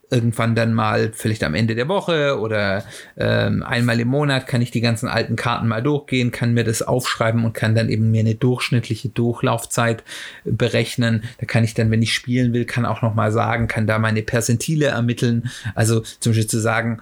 irgendwann 0.09 0.55
dann 0.55 0.73
mal, 0.73 1.11
vielleicht 1.13 1.43
am 1.43 1.55
Ende 1.55 1.75
der 1.75 1.87
Woche 1.87 2.39
oder 2.39 2.83
ähm, 3.17 3.63
einmal 3.63 3.99
im 3.99 4.07
Monat, 4.07 4.47
kann 4.47 4.61
ich 4.61 4.71
die 4.71 4.81
ganzen 4.81 5.07
alten 5.07 5.35
Karten 5.35 5.67
mal 5.67 5.81
durchgehen, 5.81 6.31
kann 6.31 6.53
mir 6.53 6.63
das 6.63 6.81
aufschreiben 6.81 7.43
und 7.43 7.53
kann 7.53 7.75
dann 7.75 7.89
eben 7.89 8.11
mir 8.11 8.21
eine 8.21 8.35
durchschnittliche 8.35 9.09
Durchlaufzeit 9.09 10.03
berechnen. 10.43 11.23
Da 11.39 11.45
kann 11.45 11.63
ich 11.63 11.73
dann, 11.73 11.91
wenn 11.91 12.01
ich 12.01 12.13
spielen 12.13 12.53
will, 12.53 12.65
kann 12.65 12.85
auch 12.85 13.01
noch 13.01 13.15
mal 13.15 13.31
sagen, 13.31 13.67
kann 13.67 13.87
da 13.87 13.99
meine 13.99 14.21
Percentile 14.21 14.87
ermitteln. 14.87 15.49
Also 15.73 16.01
zum 16.19 16.31
Beispiel 16.31 16.47
zu 16.47 16.59
sagen, 16.59 17.01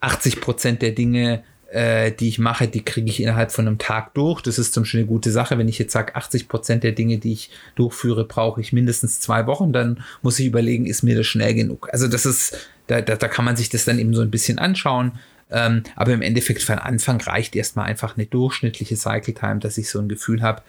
80 0.00 0.40
Prozent 0.40 0.82
der 0.82 0.92
Dinge 0.92 1.42
äh, 1.70 2.12
die 2.12 2.28
ich 2.28 2.38
mache, 2.38 2.68
die 2.68 2.84
kriege 2.84 3.08
ich 3.08 3.20
innerhalb 3.20 3.50
von 3.50 3.66
einem 3.66 3.78
Tag 3.78 4.14
durch. 4.14 4.40
Das 4.40 4.58
ist 4.58 4.72
zum 4.72 4.84
Beispiel 4.84 5.00
eine 5.00 5.08
gute 5.08 5.30
Sache. 5.30 5.58
Wenn 5.58 5.68
ich 5.68 5.78
jetzt 5.78 5.92
sage, 5.92 6.14
80 6.14 6.48
Prozent 6.48 6.84
der 6.84 6.92
Dinge, 6.92 7.18
die 7.18 7.32
ich 7.32 7.50
durchführe, 7.74 8.24
brauche 8.24 8.60
ich 8.60 8.72
mindestens 8.72 9.20
zwei 9.20 9.46
Wochen, 9.46 9.72
dann 9.72 10.02
muss 10.22 10.38
ich 10.38 10.46
überlegen, 10.46 10.86
ist 10.86 11.02
mir 11.02 11.16
das 11.16 11.26
schnell 11.26 11.54
genug. 11.54 11.88
Also 11.92 12.08
das 12.08 12.24
ist, 12.24 12.56
da, 12.86 13.00
da, 13.00 13.16
da 13.16 13.28
kann 13.28 13.44
man 13.44 13.56
sich 13.56 13.68
das 13.68 13.84
dann 13.84 13.98
eben 13.98 14.14
so 14.14 14.22
ein 14.22 14.30
bisschen 14.30 14.58
anschauen. 14.58 15.12
Ähm, 15.50 15.82
aber 15.94 16.12
im 16.12 16.22
Endeffekt 16.22 16.62
für 16.62 16.72
den 16.72 16.80
Anfang 16.80 17.20
reicht 17.20 17.54
erstmal 17.54 17.86
einfach 17.86 18.16
eine 18.16 18.26
durchschnittliche 18.26 18.96
Cycle 18.96 19.34
Time, 19.34 19.58
dass 19.58 19.78
ich 19.78 19.88
so 19.88 20.00
ein 20.00 20.08
Gefühl 20.08 20.42
habe, 20.42 20.62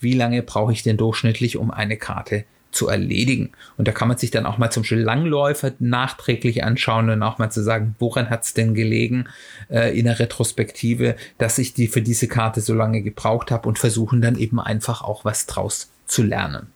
wie 0.00 0.14
lange 0.14 0.42
brauche 0.42 0.72
ich 0.72 0.82
denn 0.82 0.96
durchschnittlich, 0.96 1.56
um 1.56 1.70
eine 1.70 1.96
Karte 1.96 2.44
zu 2.76 2.88
erledigen. 2.88 3.50
Und 3.76 3.88
da 3.88 3.92
kann 3.92 4.08
man 4.08 4.18
sich 4.18 4.30
dann 4.30 4.46
auch 4.46 4.58
mal 4.58 4.70
zum 4.70 4.82
Beispiel 4.82 5.00
Langläufer 5.00 5.72
nachträglich 5.78 6.62
anschauen 6.62 7.10
und 7.10 7.22
auch 7.22 7.38
mal 7.38 7.50
zu 7.50 7.62
sagen, 7.62 7.96
woran 7.98 8.30
hat 8.30 8.44
es 8.44 8.54
denn 8.54 8.74
gelegen 8.74 9.28
äh, 9.70 9.98
in 9.98 10.04
der 10.04 10.18
Retrospektive, 10.18 11.16
dass 11.38 11.58
ich 11.58 11.74
die 11.74 11.88
für 11.88 12.02
diese 12.02 12.28
Karte 12.28 12.60
so 12.60 12.74
lange 12.74 13.02
gebraucht 13.02 13.50
habe 13.50 13.68
und 13.68 13.78
versuchen 13.78 14.20
dann 14.20 14.38
eben 14.38 14.60
einfach 14.60 15.02
auch 15.02 15.24
was 15.24 15.46
draus 15.46 15.90
zu 16.06 16.22
lernen. 16.22 16.68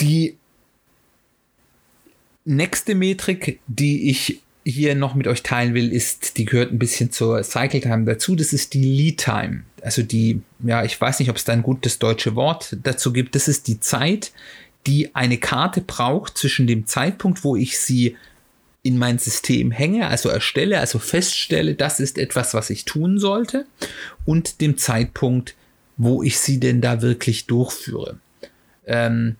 Die 0.00 0.36
nächste 2.44 2.94
Metrik, 2.94 3.60
die 3.66 4.10
ich 4.10 4.42
hier 4.64 4.94
noch 4.94 5.14
mit 5.14 5.26
euch 5.26 5.42
teilen 5.42 5.74
will, 5.74 5.92
ist, 5.92 6.36
die 6.38 6.44
gehört 6.44 6.72
ein 6.72 6.78
bisschen 6.78 7.10
zur 7.10 7.42
Cycle 7.42 7.80
Time 7.80 8.04
dazu. 8.04 8.36
Das 8.36 8.52
ist 8.52 8.74
die 8.74 8.82
Lead 8.82 9.18
Time. 9.18 9.64
Also 9.82 10.02
die, 10.02 10.42
ja, 10.60 10.84
ich 10.84 11.00
weiß 11.00 11.18
nicht, 11.18 11.30
ob 11.30 11.36
es 11.36 11.44
da 11.44 11.52
ein 11.52 11.62
gutes 11.62 11.98
deutsche 11.98 12.34
Wort 12.34 12.76
dazu 12.82 13.12
gibt. 13.12 13.34
Das 13.34 13.48
ist 13.48 13.66
die 13.66 13.80
Zeit, 13.80 14.32
die 14.86 15.14
eine 15.14 15.38
Karte 15.38 15.80
braucht 15.80 16.38
zwischen 16.38 16.66
dem 16.66 16.86
Zeitpunkt, 16.86 17.44
wo 17.44 17.56
ich 17.56 17.78
sie 17.78 18.16
in 18.82 18.96
mein 18.96 19.18
System 19.18 19.70
hänge, 19.70 20.06
also 20.06 20.28
erstelle, 20.28 20.78
also 20.78 20.98
feststelle, 20.98 21.74
das 21.74 22.00
ist 22.00 22.16
etwas, 22.16 22.54
was 22.54 22.70
ich 22.70 22.84
tun 22.84 23.18
sollte, 23.18 23.66
und 24.24 24.60
dem 24.60 24.78
Zeitpunkt, 24.78 25.56
wo 25.96 26.22
ich 26.22 26.38
sie 26.38 26.60
denn 26.60 26.80
da 26.80 27.02
wirklich 27.02 27.46
durchführe. 27.46 28.18
Ähm, 28.86 29.36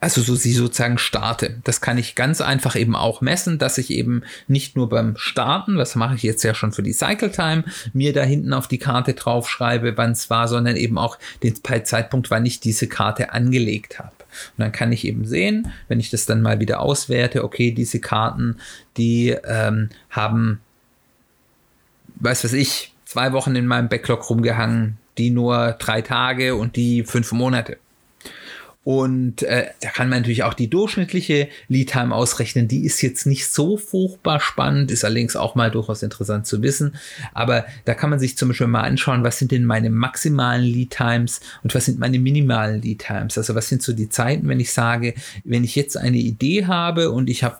also 0.00 0.20
so 0.20 0.36
sie 0.36 0.52
sozusagen 0.52 0.98
starte. 0.98 1.56
Das 1.64 1.80
kann 1.80 1.98
ich 1.98 2.14
ganz 2.14 2.40
einfach 2.40 2.76
eben 2.76 2.94
auch 2.94 3.20
messen, 3.20 3.58
dass 3.58 3.78
ich 3.78 3.90
eben 3.90 4.22
nicht 4.46 4.76
nur 4.76 4.88
beim 4.88 5.16
Starten, 5.16 5.76
was 5.76 5.96
mache 5.96 6.14
ich 6.14 6.22
jetzt 6.22 6.44
ja 6.44 6.54
schon 6.54 6.72
für 6.72 6.84
die 6.84 6.92
Cycle 6.92 7.32
Time, 7.32 7.64
mir 7.92 8.12
da 8.12 8.22
hinten 8.22 8.52
auf 8.52 8.68
die 8.68 8.78
Karte 8.78 9.14
draufschreibe, 9.14 9.96
wann 9.96 10.12
es 10.12 10.30
war, 10.30 10.46
sondern 10.46 10.76
eben 10.76 10.98
auch 10.98 11.18
den 11.42 11.56
Zeitpunkt, 11.84 12.30
wann 12.30 12.46
ich 12.46 12.60
diese 12.60 12.86
Karte 12.86 13.32
angelegt 13.32 13.98
habe. 13.98 14.12
Und 14.56 14.62
dann 14.62 14.72
kann 14.72 14.92
ich 14.92 15.04
eben 15.04 15.24
sehen, 15.26 15.72
wenn 15.88 15.98
ich 15.98 16.10
das 16.10 16.26
dann 16.26 16.42
mal 16.42 16.60
wieder 16.60 16.80
auswerte, 16.80 17.42
okay, 17.42 17.72
diese 17.72 17.98
Karten, 17.98 18.58
die 18.96 19.30
ähm, 19.30 19.88
haben, 20.10 20.60
weiß 22.16 22.44
was 22.44 22.52
ich, 22.52 22.94
zwei 23.04 23.32
Wochen 23.32 23.56
in 23.56 23.66
meinem 23.66 23.88
Backlog 23.88 24.30
rumgehangen, 24.30 24.98
die 25.16 25.30
nur 25.30 25.72
drei 25.72 26.02
Tage 26.02 26.54
und 26.54 26.76
die 26.76 27.02
fünf 27.02 27.32
Monate. 27.32 27.78
Und 28.88 29.42
äh, 29.42 29.66
da 29.82 29.90
kann 29.90 30.08
man 30.08 30.20
natürlich 30.20 30.44
auch 30.44 30.54
die 30.54 30.70
durchschnittliche 30.70 31.48
Lead 31.68 31.90
Time 31.90 32.14
ausrechnen. 32.14 32.68
Die 32.68 32.86
ist 32.86 33.02
jetzt 33.02 33.26
nicht 33.26 33.46
so 33.46 33.76
furchtbar 33.76 34.40
spannend, 34.40 34.90
ist 34.90 35.04
allerdings 35.04 35.36
auch 35.36 35.54
mal 35.54 35.70
durchaus 35.70 36.02
interessant 36.02 36.46
zu 36.46 36.62
wissen. 36.62 36.96
Aber 37.34 37.66
da 37.84 37.92
kann 37.92 38.08
man 38.08 38.18
sich 38.18 38.38
zum 38.38 38.48
Beispiel 38.48 38.66
mal 38.66 38.84
anschauen, 38.84 39.24
was 39.24 39.38
sind 39.38 39.52
denn 39.52 39.66
meine 39.66 39.90
maximalen 39.90 40.64
Lead 40.64 40.88
Times 40.88 41.42
und 41.62 41.74
was 41.74 41.84
sind 41.84 41.98
meine 41.98 42.18
minimalen 42.18 42.80
Lead 42.80 43.00
Times. 43.00 43.36
Also 43.36 43.54
was 43.54 43.68
sind 43.68 43.82
so 43.82 43.92
die 43.92 44.08
Zeiten, 44.08 44.48
wenn 44.48 44.58
ich 44.58 44.72
sage, 44.72 45.12
wenn 45.44 45.64
ich 45.64 45.76
jetzt 45.76 45.98
eine 45.98 46.16
Idee 46.16 46.64
habe 46.64 47.10
und 47.10 47.28
ich 47.28 47.44
habe 47.44 47.58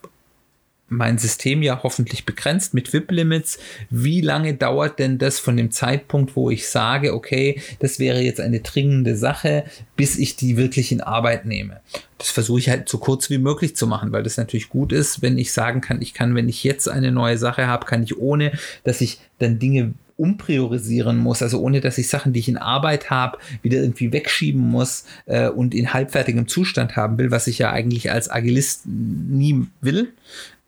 mein 0.88 1.18
System 1.18 1.62
ja 1.62 1.82
hoffentlich 1.82 2.24
begrenzt 2.24 2.74
mit 2.74 2.92
VIP-Limits. 2.92 3.58
Wie 3.90 4.20
lange 4.20 4.54
dauert 4.54 4.98
denn 4.98 5.18
das 5.18 5.38
von 5.38 5.56
dem 5.56 5.70
Zeitpunkt, 5.70 6.36
wo 6.36 6.50
ich 6.50 6.68
sage, 6.68 7.14
okay, 7.14 7.60
das 7.78 7.98
wäre 7.98 8.20
jetzt 8.20 8.40
eine 8.40 8.60
dringende 8.60 9.16
Sache, 9.16 9.64
bis 9.96 10.18
ich 10.18 10.36
die 10.36 10.56
wirklich 10.56 10.92
in 10.92 11.00
Arbeit 11.00 11.44
nehme? 11.44 11.80
Das 12.16 12.30
versuche 12.30 12.58
ich 12.58 12.68
halt 12.68 12.88
so 12.88 12.98
kurz 12.98 13.30
wie 13.30 13.38
möglich 13.38 13.76
zu 13.76 13.86
machen, 13.86 14.12
weil 14.12 14.22
das 14.22 14.36
natürlich 14.36 14.68
gut 14.68 14.92
ist, 14.92 15.22
wenn 15.22 15.38
ich 15.38 15.52
sagen 15.52 15.80
kann, 15.80 16.02
ich 16.02 16.14
kann, 16.14 16.34
wenn 16.34 16.48
ich 16.48 16.64
jetzt 16.64 16.88
eine 16.88 17.12
neue 17.12 17.38
Sache 17.38 17.66
habe, 17.66 17.86
kann 17.86 18.02
ich 18.02 18.18
ohne, 18.18 18.52
dass 18.84 19.00
ich 19.00 19.20
dann 19.38 19.58
Dinge 19.58 19.94
umpriorisieren 20.18 21.16
muss, 21.16 21.42
also 21.42 21.60
ohne 21.60 21.80
dass 21.80 21.96
ich 21.96 22.08
Sachen, 22.08 22.32
die 22.32 22.40
ich 22.40 22.48
in 22.48 22.58
Arbeit 22.58 23.08
habe, 23.08 23.38
wieder 23.62 23.78
irgendwie 23.78 24.12
wegschieben 24.12 24.60
muss 24.60 25.04
äh, 25.26 25.48
und 25.48 25.74
in 25.74 25.94
halbfertigem 25.94 26.48
Zustand 26.48 26.96
haben 26.96 27.18
will, 27.18 27.30
was 27.30 27.46
ich 27.46 27.58
ja 27.58 27.70
eigentlich 27.70 28.10
als 28.10 28.28
Agilist 28.28 28.82
nie 28.84 29.66
will, 29.80 30.12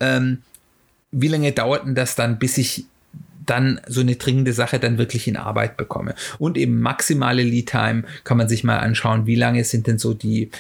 ähm, 0.00 0.38
wie 1.12 1.28
lange 1.28 1.52
dauert 1.52 1.86
denn 1.86 1.94
das 1.94 2.14
dann, 2.14 2.38
bis 2.38 2.58
ich 2.58 2.84
dann 3.46 3.80
so 3.88 4.00
eine 4.00 4.16
dringende 4.16 4.52
Sache 4.52 4.78
dann 4.78 4.98
wirklich 4.98 5.26
in 5.26 5.36
Arbeit 5.36 5.76
bekomme? 5.76 6.14
Und 6.38 6.56
eben 6.56 6.80
maximale 6.80 7.42
Lead 7.42 7.70
Time 7.70 8.04
kann 8.24 8.36
man 8.36 8.48
sich 8.48 8.64
mal 8.64 8.78
anschauen, 8.78 9.26
wie 9.26 9.34
lange 9.34 9.64
sind 9.64 9.86
denn 9.86 9.98
so 9.98 10.14
die 10.14 10.50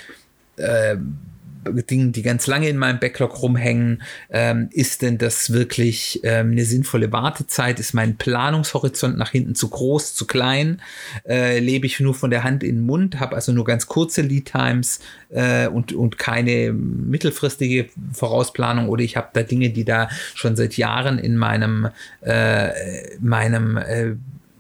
Dinge, 1.64 2.10
die 2.10 2.22
ganz 2.22 2.46
lange 2.46 2.68
in 2.68 2.76
meinem 2.76 2.98
Backlog 2.98 3.42
rumhängen. 3.42 4.02
Ähm, 4.30 4.68
ist 4.72 5.02
denn 5.02 5.18
das 5.18 5.52
wirklich 5.52 6.20
ähm, 6.22 6.52
eine 6.52 6.64
sinnvolle 6.64 7.12
Wartezeit? 7.12 7.80
Ist 7.80 7.92
mein 7.92 8.16
Planungshorizont 8.16 9.18
nach 9.18 9.30
hinten 9.30 9.54
zu 9.54 9.68
groß, 9.68 10.14
zu 10.14 10.26
klein? 10.26 10.80
Äh, 11.28 11.58
lebe 11.58 11.86
ich 11.86 12.00
nur 12.00 12.14
von 12.14 12.30
der 12.30 12.44
Hand 12.44 12.62
in 12.62 12.76
den 12.76 12.86
Mund, 12.86 13.20
habe 13.20 13.36
also 13.36 13.52
nur 13.52 13.64
ganz 13.64 13.86
kurze 13.86 14.22
Lead 14.22 14.46
Times 14.46 15.00
äh, 15.30 15.68
und, 15.68 15.92
und 15.92 16.18
keine 16.18 16.72
mittelfristige 16.72 17.88
Vorausplanung 18.12 18.88
oder 18.88 19.02
ich 19.02 19.16
habe 19.16 19.28
da 19.32 19.42
Dinge, 19.42 19.70
die 19.70 19.84
da 19.84 20.08
schon 20.34 20.56
seit 20.56 20.76
Jahren 20.76 21.18
in 21.18 21.36
meinem, 21.36 21.88
äh, 22.22 23.16
meinem 23.20 23.76
äh, 23.76 24.14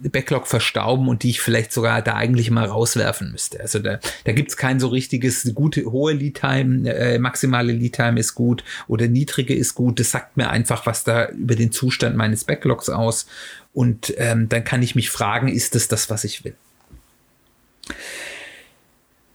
Backlog 0.08 0.46
verstauben 0.46 1.08
und 1.08 1.22
die 1.22 1.30
ich 1.30 1.40
vielleicht 1.40 1.72
sogar 1.72 2.02
da 2.02 2.14
eigentlich 2.14 2.50
mal 2.50 2.64
rauswerfen 2.64 3.32
müsste. 3.32 3.60
Also 3.60 3.78
da, 3.78 4.00
da 4.24 4.32
gibt 4.32 4.50
es 4.50 4.56
kein 4.56 4.80
so 4.80 4.88
richtiges 4.88 5.52
gute, 5.54 5.84
hohe 5.84 6.12
Lead-Time, 6.12 6.92
äh, 6.92 7.18
maximale 7.18 7.72
Lead-Time 7.72 8.18
ist 8.18 8.34
gut 8.34 8.64
oder 8.88 9.08
niedrige 9.08 9.54
ist 9.54 9.74
gut. 9.74 10.00
Das 10.00 10.10
sagt 10.10 10.36
mir 10.36 10.50
einfach 10.50 10.86
was 10.86 11.04
da 11.04 11.28
über 11.28 11.54
den 11.54 11.72
Zustand 11.72 12.16
meines 12.16 12.44
Backlogs 12.44 12.88
aus. 12.88 13.26
Und 13.72 14.14
ähm, 14.16 14.48
dann 14.48 14.64
kann 14.64 14.82
ich 14.82 14.94
mich 14.94 15.10
fragen, 15.10 15.48
ist 15.48 15.74
das 15.74 15.88
das, 15.88 16.10
was 16.10 16.24
ich 16.24 16.44
will? 16.44 16.54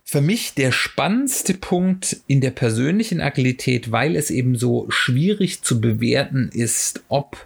Für 0.07 0.21
mich 0.21 0.53
der 0.53 0.71
spannendste 0.71 1.55
Punkt 1.55 2.17
in 2.27 2.39
der 2.39 2.51
persönlichen 2.51 3.21
Agilität, 3.21 3.91
weil 3.91 4.15
es 4.15 4.29
eben 4.29 4.55
so 4.55 4.85
schwierig 4.89 5.63
zu 5.63 5.81
bewerten 5.81 6.49
ist, 6.53 7.03
ob 7.09 7.45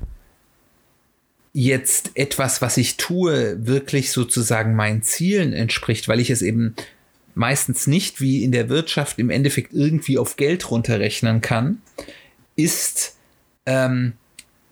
jetzt 1.53 2.11
etwas, 2.15 2.61
was 2.61 2.77
ich 2.77 2.97
tue, 2.97 3.65
wirklich 3.65 4.11
sozusagen 4.11 4.75
meinen 4.75 5.01
Zielen 5.01 5.53
entspricht, 5.53 6.07
weil 6.07 6.19
ich 6.19 6.29
es 6.29 6.41
eben 6.41 6.75
meistens 7.33 7.87
nicht 7.87 8.21
wie 8.21 8.43
in 8.43 8.51
der 8.51 8.69
Wirtschaft 8.69 9.19
im 9.19 9.29
Endeffekt 9.29 9.73
irgendwie 9.73 10.17
auf 10.17 10.35
Geld 10.35 10.69
runterrechnen 10.69 11.41
kann, 11.41 11.81
ist 12.55 13.15
ähm, 13.65 14.13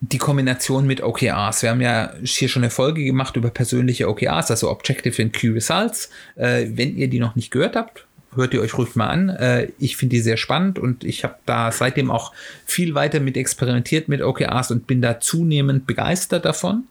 die 0.02 0.18
Kombination 0.18 0.86
mit 0.86 1.02
OKRs. 1.02 1.64
Wir 1.64 1.72
haben 1.72 1.82
ja 1.82 2.14
hier 2.24 2.50
schon 2.50 2.64
eine 2.64 2.70
Folge 2.70 3.04
gemacht 3.04 3.36
über 3.36 3.50
persönliche 3.50 4.08
OKRs, 4.08 4.52
also 4.52 4.70
Objective 4.70 5.22
and 5.22 5.34
Key 5.34 5.50
Results. 5.50 6.10
Äh, 6.36 6.68
wenn 6.74 6.98
ihr 6.98 7.08
die 7.08 7.20
noch 7.20 7.36
nicht 7.36 7.50
gehört 7.50 7.76
habt, 7.76 8.06
hört 8.36 8.54
ihr 8.54 8.62
euch 8.62 8.78
ruhig 8.78 8.96
mal 8.96 9.08
an. 9.08 9.30
Äh, 9.30 9.70
ich 9.80 9.98
finde 9.98 10.16
die 10.16 10.22
sehr 10.22 10.38
spannend 10.38 10.80
und 10.80 11.04
ich 11.04 11.24
habe 11.24 11.36
da 11.46 11.72
seitdem 11.72 12.12
auch 12.12 12.34
viel 12.66 12.96
weiter 12.96 13.20
mit 13.20 13.38
experimentiert 13.38 14.08
mit 14.08 14.22
OKRs 14.22 14.72
und 14.72 14.88
bin 14.88 15.02
da 15.02 15.20
zunehmend 15.20 15.88
begeistert 15.88 16.46
davon. 16.46 16.84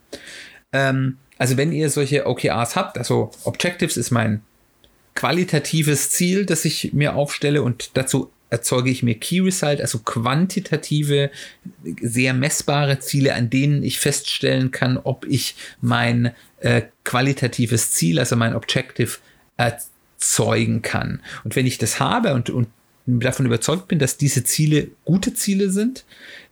Ähm, 0.72 1.18
also 1.38 1.56
wenn 1.56 1.72
ihr 1.72 1.90
solche 1.90 2.26
OKRs 2.26 2.76
habt, 2.76 2.98
also 2.98 3.30
Objectives 3.44 3.96
ist 3.96 4.10
mein 4.10 4.42
qualitatives 5.14 6.10
Ziel, 6.10 6.46
das 6.46 6.64
ich 6.64 6.92
mir 6.92 7.14
aufstelle 7.14 7.62
und 7.62 7.96
dazu 7.96 8.30
erzeuge 8.48 8.90
ich 8.90 9.02
mir 9.02 9.14
Key 9.14 9.40
Result, 9.40 9.80
also 9.80 9.98
quantitative, 9.98 11.30
sehr 12.00 12.32
messbare 12.32 13.00
Ziele, 13.00 13.34
an 13.34 13.50
denen 13.50 13.82
ich 13.82 13.98
feststellen 13.98 14.70
kann, 14.70 14.98
ob 14.98 15.26
ich 15.26 15.56
mein 15.80 16.32
äh, 16.60 16.82
qualitatives 17.04 17.92
Ziel, 17.92 18.18
also 18.18 18.36
mein 18.36 18.54
Objective, 18.54 19.18
äh, 19.56 19.72
erzeugen 20.16 20.82
kann. 20.82 21.20
Und 21.44 21.56
wenn 21.56 21.66
ich 21.66 21.78
das 21.78 22.00
habe 22.00 22.34
und, 22.34 22.50
und 22.50 22.68
davon 23.06 23.46
überzeugt 23.46 23.88
bin, 23.88 23.98
dass 23.98 24.16
diese 24.16 24.44
Ziele 24.44 24.88
gute 25.04 25.34
Ziele 25.34 25.70
sind, 25.70 26.04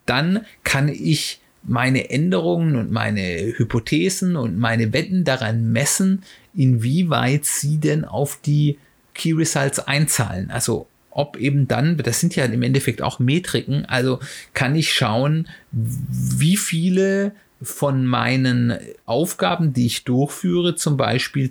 dann 0.07 0.44
kann 0.62 0.88
ich 0.88 1.40
meine 1.62 2.11
Änderungen 2.11 2.77
und 2.77 2.90
meine 2.90 3.55
Hypothesen 3.57 4.37
und 4.37 4.59
meine 4.59 4.92
Wetten 4.92 5.24
daran 5.24 5.72
messen, 5.72 6.22
inwieweit 6.55 7.46
sie 7.46 7.79
denn 7.79 8.05
auf 8.05 8.38
die 8.44 8.79
Key 9.14 9.33
Results 9.33 9.79
einzahlen. 9.79 10.50
Also 10.50 10.87
ob 11.11 11.37
eben 11.38 11.66
dann, 11.66 11.96
das 11.96 12.20
sind 12.20 12.37
ja 12.37 12.44
im 12.44 12.62
Endeffekt 12.62 13.00
auch 13.00 13.18
Metriken, 13.18 13.87
also 13.87 14.20
kann 14.53 14.74
ich 14.74 14.92
schauen, 14.92 15.48
wie 15.70 16.57
viele 16.57 17.33
von 17.64 18.07
meinen 18.07 18.79
Aufgaben, 19.07 19.72
die 19.72 19.87
ich 19.87 20.05
durchführe, 20.05 20.77
zum 20.77 20.96
Beispiel 20.96 21.50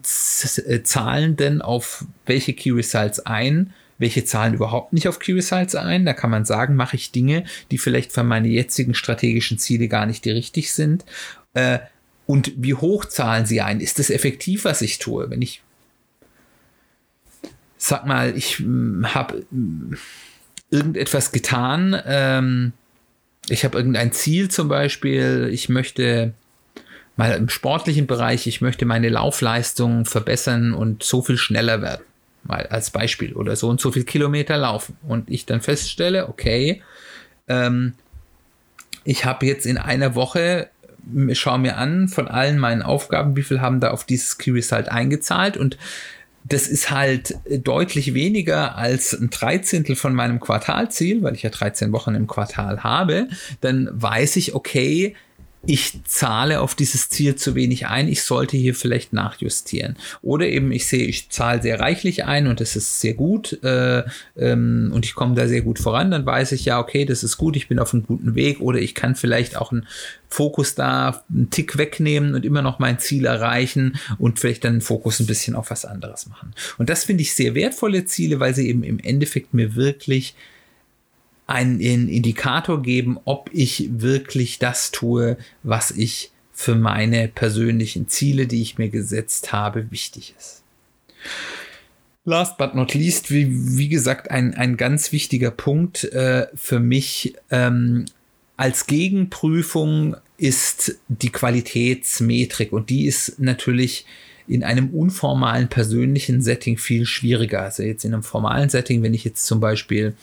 äh, 0.65 0.83
zahlen 0.83 1.35
denn 1.35 1.61
auf 1.61 2.05
welche 2.25 2.53
Key 2.53 2.71
Results 2.71 3.19
ein, 3.19 3.73
welche 3.97 4.25
zahlen 4.25 4.53
überhaupt 4.53 4.93
nicht 4.93 5.07
auf 5.07 5.19
Key 5.19 5.33
Results 5.33 5.75
ein. 5.75 6.05
Da 6.05 6.13
kann 6.13 6.29
man 6.29 6.45
sagen, 6.45 6.75
mache 6.75 6.95
ich 6.95 7.11
Dinge, 7.11 7.45
die 7.71 7.77
vielleicht 7.77 8.11
für 8.11 8.23
meine 8.23 8.47
jetzigen 8.47 8.93
strategischen 8.93 9.57
Ziele 9.57 9.87
gar 9.87 10.05
nicht 10.05 10.25
die 10.25 10.31
richtig 10.31 10.73
sind. 10.73 11.05
Äh, 11.53 11.79
und 12.25 12.53
wie 12.55 12.73
hoch 12.73 13.05
zahlen 13.05 13.45
sie 13.45 13.61
ein? 13.61 13.81
Ist 13.81 13.99
es 13.99 14.09
effektiv, 14.09 14.65
was 14.65 14.81
ich 14.81 14.99
tue? 14.99 15.29
Wenn 15.29 15.41
ich 15.41 15.61
sag 17.83 18.05
mal, 18.05 18.35
ich 18.37 18.59
hm, 18.59 19.13
habe 19.13 19.45
hm, 19.51 19.97
irgendetwas 20.69 21.31
getan, 21.31 22.01
ähm, 22.05 22.73
ich 23.49 23.65
habe 23.65 23.77
irgendein 23.77 24.11
Ziel 24.11 24.49
zum 24.49 24.67
Beispiel, 24.67 25.49
ich 25.51 25.69
möchte 25.69 26.33
mal 27.15 27.31
im 27.33 27.49
sportlichen 27.49 28.07
Bereich, 28.07 28.47
ich 28.47 28.61
möchte 28.61 28.85
meine 28.85 29.09
Laufleistung 29.09 30.05
verbessern 30.05 30.73
und 30.73 31.03
so 31.03 31.21
viel 31.21 31.37
schneller 31.37 31.81
werden. 31.81 32.03
Mal 32.43 32.67
als 32.67 32.91
Beispiel 32.91 33.33
oder 33.33 33.55
so 33.55 33.69
und 33.69 33.79
so 33.79 33.91
viel 33.91 34.03
Kilometer 34.03 34.57
laufen. 34.57 34.97
Und 35.07 35.29
ich 35.29 35.45
dann 35.45 35.61
feststelle, 35.61 36.27
okay, 36.27 36.81
ähm, 37.47 37.93
ich 39.03 39.25
habe 39.25 39.45
jetzt 39.45 39.65
in 39.65 39.77
einer 39.77 40.15
Woche, 40.15 40.69
schaue 41.33 41.59
mir 41.59 41.77
an 41.77 42.07
von 42.07 42.27
allen 42.27 42.57
meinen 42.57 42.81
Aufgaben, 42.81 43.35
wie 43.35 43.43
viel 43.43 43.61
haben 43.61 43.79
da 43.79 43.91
auf 43.91 44.05
dieses 44.05 44.37
Key 44.37 44.51
Result 44.51 44.89
eingezahlt 44.89 45.57
und 45.57 45.77
das 46.45 46.67
ist 46.67 46.91
halt 46.91 47.37
deutlich 47.63 48.13
weniger 48.13 48.75
als 48.75 49.13
ein 49.13 49.29
Dreizehntel 49.29 49.95
von 49.95 50.13
meinem 50.13 50.39
Quartalziel, 50.39 51.23
weil 51.23 51.35
ich 51.35 51.43
ja 51.43 51.49
13 51.49 51.91
Wochen 51.91 52.15
im 52.15 52.27
Quartal 52.27 52.83
habe, 52.83 53.27
dann 53.61 53.89
weiß 53.91 54.35
ich, 54.35 54.53
okay, 54.53 55.15
ich 55.65 56.03
zahle 56.03 56.59
auf 56.59 56.75
dieses 56.75 57.09
Ziel 57.09 57.35
zu 57.35 57.55
wenig 57.55 57.87
ein, 57.87 58.09
ich 58.09 58.23
sollte 58.23 58.57
hier 58.57 58.75
vielleicht 58.75 59.13
nachjustieren. 59.13 59.95
Oder 60.21 60.47
eben 60.47 60.71
ich 60.73 60.87
sehe, 60.87 61.05
ich 61.05 61.29
zahle 61.29 61.61
sehr 61.61 61.79
reichlich 61.79 62.25
ein 62.25 62.47
und 62.47 62.59
das 62.59 62.75
ist 62.75 62.99
sehr 62.99 63.13
gut 63.13 63.63
äh, 63.63 64.03
ähm, 64.35 64.91
und 64.93 65.05
ich 65.05 65.15
komme 65.15 65.35
da 65.35 65.47
sehr 65.47 65.61
gut 65.61 65.79
voran, 65.79 66.11
dann 66.11 66.25
weiß 66.25 66.51
ich 66.51 66.65
ja, 66.65 66.79
okay, 66.79 67.05
das 67.05 67.23
ist 67.23 67.37
gut, 67.37 67.55
ich 67.55 67.69
bin 67.69 67.79
auf 67.79 67.93
einem 67.93 68.05
guten 68.05 68.35
Weg 68.35 68.59
oder 68.59 68.79
ich 68.79 68.93
kann 68.93 69.15
vielleicht 69.15 69.55
auch 69.55 69.71
einen 69.71 69.87
Fokus 70.27 70.75
da 70.75 71.23
einen 71.29 71.49
Tick 71.49 71.77
wegnehmen 71.77 72.35
und 72.35 72.43
immer 72.43 72.61
noch 72.61 72.79
mein 72.79 72.99
Ziel 72.99 73.25
erreichen 73.25 73.97
und 74.17 74.39
vielleicht 74.39 74.65
dann 74.65 74.75
den 74.75 74.81
Fokus 74.81 75.21
ein 75.21 75.27
bisschen 75.27 75.55
auf 75.55 75.71
was 75.71 75.85
anderes 75.85 76.27
machen. 76.27 76.53
Und 76.77 76.89
das 76.89 77.05
finde 77.05 77.21
ich 77.21 77.35
sehr 77.35 77.55
wertvolle 77.55 78.03
Ziele, 78.03 78.41
weil 78.41 78.53
sie 78.53 78.67
eben 78.67 78.83
im 78.83 78.99
Endeffekt 78.99 79.53
mir 79.53 79.75
wirklich 79.75 80.35
einen 81.47 82.07
Indikator 82.09 82.81
geben, 82.81 83.19
ob 83.25 83.49
ich 83.53 83.89
wirklich 83.91 84.59
das 84.59 84.91
tue, 84.91 85.37
was 85.63 85.91
ich 85.91 86.31
für 86.53 86.75
meine 86.75 87.27
persönlichen 87.27 88.07
Ziele, 88.07 88.47
die 88.47 88.61
ich 88.61 88.77
mir 88.77 88.89
gesetzt 88.89 89.51
habe, 89.51 89.91
wichtig 89.91 90.35
ist. 90.37 90.63
Last 92.25 92.57
but 92.57 92.73
not 92.73 92.93
least, 92.93 93.31
wie, 93.31 93.47
wie 93.77 93.89
gesagt, 93.89 94.31
ein, 94.31 94.53
ein 94.53 94.77
ganz 94.77 95.11
wichtiger 95.11 95.51
Punkt 95.51 96.05
äh, 96.05 96.47
für 96.53 96.79
mich 96.79 97.35
ähm, 97.51 98.05
als 98.55 98.87
Gegenprüfung 98.87 100.15
ist 100.37 100.99
die 101.09 101.31
Qualitätsmetrik 101.31 102.71
und 102.71 102.89
die 102.89 103.07
ist 103.07 103.39
natürlich 103.39 104.05
in 104.47 104.63
einem 104.63 104.89
unformalen 104.91 105.67
persönlichen 105.67 106.41
Setting 106.41 106.77
viel 106.77 107.05
schwieriger. 107.05 107.61
Also 107.61 107.83
jetzt 107.83 108.05
in 108.05 108.13
einem 108.13 108.23
formalen 108.23 108.69
Setting, 108.69 109.01
wenn 109.01 109.13
ich 109.13 109.23
jetzt 109.23 109.45
zum 109.45 109.59
Beispiel 109.59 110.15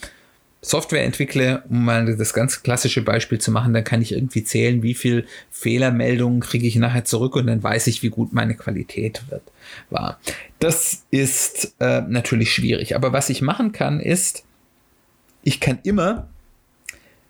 Software 0.61 1.03
entwickle, 1.03 1.63
um 1.69 1.85
mal 1.85 2.15
das 2.15 2.33
ganz 2.33 2.61
klassische 2.61 3.01
Beispiel 3.01 3.39
zu 3.39 3.51
machen, 3.51 3.73
dann 3.73 3.83
kann 3.83 4.01
ich 4.01 4.11
irgendwie 4.11 4.43
zählen, 4.43 4.83
wie 4.83 4.93
viel 4.93 5.25
Fehlermeldungen 5.49 6.39
kriege 6.39 6.67
ich 6.67 6.75
nachher 6.75 7.03
zurück 7.03 7.35
und 7.35 7.47
dann 7.47 7.63
weiß 7.63 7.87
ich, 7.87 8.03
wie 8.03 8.09
gut 8.09 8.31
meine 8.31 8.55
Qualität 8.55 9.23
wird. 9.29 9.41
War. 9.89 10.19
Das 10.59 11.03
ist 11.09 11.73
äh, 11.79 12.01
natürlich 12.01 12.53
schwierig. 12.53 12.95
Aber 12.95 13.11
was 13.11 13.29
ich 13.29 13.41
machen 13.41 13.71
kann, 13.71 13.99
ist, 13.99 14.43
ich 15.43 15.59
kann 15.59 15.79
immer 15.83 16.27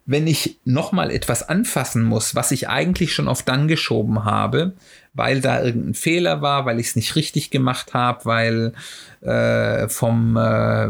wenn 0.06 0.28
ich 0.28 0.58
nochmal 0.65 1.12
etwas 1.12 1.48
anfassen 1.48 2.04
muss, 2.04 2.36
was 2.36 2.52
ich 2.52 2.67
eigentlich 2.67 3.13
schon 3.13 3.28
auf 3.28 3.44
dann 3.44 3.67
geschoben 3.67 4.26
habe, 4.26 4.74
weil 5.13 5.41
da 5.41 5.62
irgendein 5.62 5.93
Fehler 5.93 6.41
war, 6.41 6.65
weil 6.65 6.80
ich 6.80 6.88
es 6.88 6.95
nicht 6.95 7.15
richtig 7.15 7.50
gemacht 7.50 7.93
habe, 7.93 8.26
weil 8.26 8.74
äh, 9.21 9.89
vom 9.89 10.38
äh, 10.38 10.89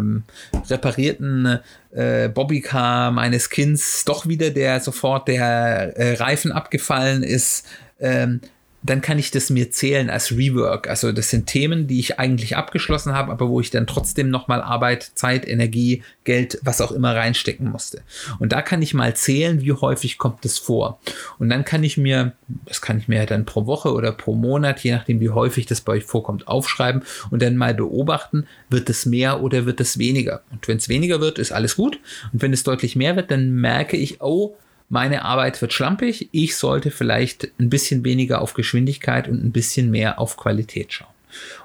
reparierten 0.70 1.60
äh, 1.92 2.30
Bobbycar 2.30 3.12
meines 3.12 3.50
Kinds 3.50 4.06
doch 4.06 4.28
wieder 4.28 4.52
der 4.52 4.80
sofort 4.80 5.28
der 5.28 5.98
äh, 5.98 6.14
Reifen 6.16 6.52
abgefallen 6.52 7.24
ist, 7.24 7.66
ähm, 8.00 8.42
dann 8.84 9.02
kann 9.02 9.20
ich 9.20 9.30
das 9.30 9.50
mir 9.50 9.70
zählen 9.70 10.10
als 10.10 10.32
Rework. 10.32 10.88
Also 10.88 11.12
das 11.12 11.30
sind 11.30 11.46
Themen, 11.46 11.88
die 11.88 12.00
ich 12.00 12.20
eigentlich 12.20 12.58
abgeschlossen 12.58 13.14
habe, 13.14 13.32
aber 13.32 13.48
wo 13.50 13.60
ich 13.62 13.70
dann 13.70 13.86
trotzdem 13.86 14.30
nochmal 14.30 14.62
Arbeit, 14.62 15.12
Zeit, 15.16 15.48
Energie, 15.48 16.04
Geld, 16.24 16.60
was 16.64 16.82
auch 16.82 16.92
immer 16.92 17.16
reinstecken 17.16 17.70
musste. 17.70 18.02
Und 18.40 18.54
da 18.54 18.62
kann 18.62 18.82
ich 18.82 18.94
mal 18.94 19.16
zählen, 19.16 19.62
wie 19.62 19.74
häufig 19.74 20.18
kommt 20.18 20.46
es 20.46 20.58
vor. 20.58 21.00
Und 21.38 21.50
dann 21.50 21.64
kann 21.64 21.84
ich 21.84 21.98
mir, 21.98 22.34
das 22.66 22.82
kann 22.82 22.98
ich 22.98 23.08
mir 23.08 23.26
dann 23.26 23.46
pro 23.46 23.68
Woche 23.68 23.94
oder 23.94 24.12
pro 24.12 24.34
Monat, 24.36 24.80
je 24.80 24.94
nachdem 24.94 25.20
wie 25.20 25.30
häufig 25.30 25.68
das 25.68 25.82
bei 25.82 25.94
euch 25.94 26.04
vorkommt, 26.04 26.48
aufschreiben 26.48 27.04
und 27.30 27.42
dann 27.42 27.58
mal 27.58 27.76
beobachten, 27.76 28.48
wird 28.70 28.90
es 28.90 29.06
mehr 29.06 29.42
oder 29.42 29.66
wird 29.66 29.80
es 29.80 30.00
weniger. 30.00 30.42
Und 30.52 30.68
wenn 30.68 30.78
es 30.78 30.90
weniger 30.90 31.22
wird, 31.22 31.38
ist 31.38 31.52
alles 31.52 31.76
gut. 31.76 32.00
Und 32.34 32.42
wenn 32.42 32.54
es 32.54 32.64
deutlich 32.64 32.96
mehr 32.96 33.16
wird, 33.16 33.30
dann 33.30 33.52
merke 33.52 33.96
ich, 33.96 34.22
oh, 34.22 34.56
meine 34.92 35.24
Arbeit 35.24 35.62
wird 35.62 35.72
schlampig, 35.72 36.28
ich 36.34 36.58
sollte 36.58 36.92
vielleicht 36.92 37.48
ein 37.60 37.70
bisschen 37.70 38.04
weniger 38.04 38.42
auf 38.42 38.54
Geschwindigkeit 38.54 39.30
und 39.30 39.42
ein 39.42 39.54
bisschen 39.54 39.90
mehr 39.90 40.20
auf 40.20 40.36
Qualität 40.36 40.92
schauen. 40.92 41.08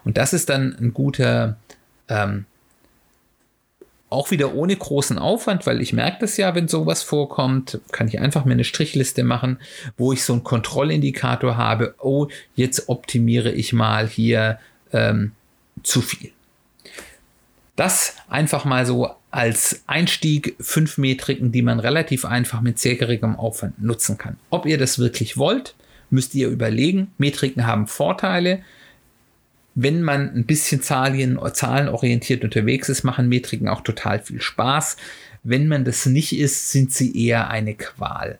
Und 0.04 0.16
das 0.16 0.32
ist 0.32 0.48
dann 0.48 0.76
ein 0.80 0.94
guter, 0.94 1.56
ähm, 2.08 2.44
auch 4.10 4.30
wieder 4.30 4.54
ohne 4.54 4.76
großen 4.76 5.18
Aufwand, 5.18 5.66
weil 5.66 5.82
ich 5.82 5.92
merke 5.92 6.18
das 6.20 6.36
ja, 6.36 6.54
wenn 6.54 6.68
sowas 6.68 7.02
vorkommt, 7.02 7.80
kann 7.90 8.06
ich 8.06 8.20
einfach 8.20 8.44
mir 8.44 8.52
eine 8.52 8.62
Strichliste 8.62 9.24
machen, 9.24 9.58
wo 9.96 10.12
ich 10.12 10.22
so 10.22 10.32
einen 10.32 10.44
Kontrollindikator 10.44 11.56
habe, 11.56 11.96
oh, 11.98 12.28
jetzt 12.54 12.88
optimiere 12.88 13.50
ich 13.50 13.72
mal 13.72 14.06
hier 14.06 14.60
ähm, 14.92 15.32
zu 15.82 16.00
viel. 16.00 16.30
Das 17.74 18.14
einfach 18.28 18.64
mal 18.64 18.86
so 18.86 19.16
als 19.30 19.82
Einstieg 19.86 20.56
fünf 20.60 20.98
Metriken, 20.98 21.52
die 21.52 21.62
man 21.62 21.80
relativ 21.80 22.24
einfach 22.24 22.60
mit 22.60 22.78
sehr 22.78 22.96
geringem 22.96 23.36
Aufwand 23.36 23.82
nutzen 23.82 24.18
kann. 24.18 24.36
Ob 24.50 24.66
ihr 24.66 24.78
das 24.78 24.98
wirklich 24.98 25.36
wollt, 25.36 25.74
müsst 26.10 26.34
ihr 26.34 26.48
überlegen. 26.48 27.08
Metriken 27.18 27.66
haben 27.66 27.86
Vorteile. 27.86 28.62
Wenn 29.74 30.02
man 30.02 30.34
ein 30.34 30.46
bisschen 30.46 30.80
Zahlen, 30.80 31.38
zahlenorientiert 31.52 32.44
unterwegs 32.44 32.88
ist, 32.88 33.02
machen 33.04 33.28
Metriken 33.28 33.68
auch 33.68 33.82
total 33.82 34.20
viel 34.20 34.40
Spaß. 34.40 34.96
Wenn 35.42 35.68
man 35.68 35.84
das 35.84 36.06
nicht 36.06 36.36
ist, 36.36 36.70
sind 36.70 36.92
sie 36.92 37.26
eher 37.26 37.50
eine 37.50 37.74
Qual. 37.74 38.38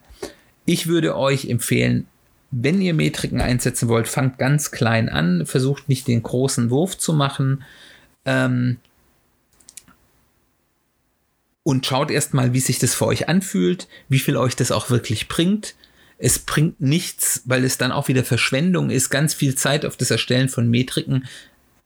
Ich 0.65 0.87
würde 0.87 1.15
euch 1.15 1.47
empfehlen, 1.47 2.07
wenn 2.49 2.81
ihr 2.81 2.93
Metriken 2.93 3.41
einsetzen 3.41 3.87
wollt, 3.87 4.07
fangt 4.07 4.37
ganz 4.37 4.71
klein 4.71 5.09
an, 5.09 5.45
versucht 5.45 5.89
nicht 5.89 6.07
den 6.07 6.23
großen 6.23 6.69
Wurf 6.69 6.97
zu 6.97 7.13
machen. 7.13 7.63
Ähm, 8.25 8.77
und 11.67 11.85
schaut 11.85 12.11
erstmal, 12.11 12.53
wie 12.53 12.61
sich 12.61 12.79
das 12.79 12.95
für 12.95 13.07
euch 13.07 13.27
anfühlt, 13.27 13.89
wie 14.07 14.19
viel 14.19 14.37
euch 14.37 14.55
das 14.55 14.71
auch 14.71 14.89
wirklich 14.89 15.27
bringt. 15.27 15.75
Es 16.17 16.39
bringt 16.39 16.79
nichts, 16.79 17.41
weil 17.43 17.65
es 17.65 17.77
dann 17.77 17.91
auch 17.91 18.07
wieder 18.07 18.23
Verschwendung 18.23 18.89
ist, 18.89 19.09
ganz 19.09 19.33
viel 19.33 19.53
Zeit 19.55 19.85
auf 19.85 19.97
das 19.97 20.09
Erstellen 20.09 20.47
von 20.47 20.69
Metriken 20.69 21.27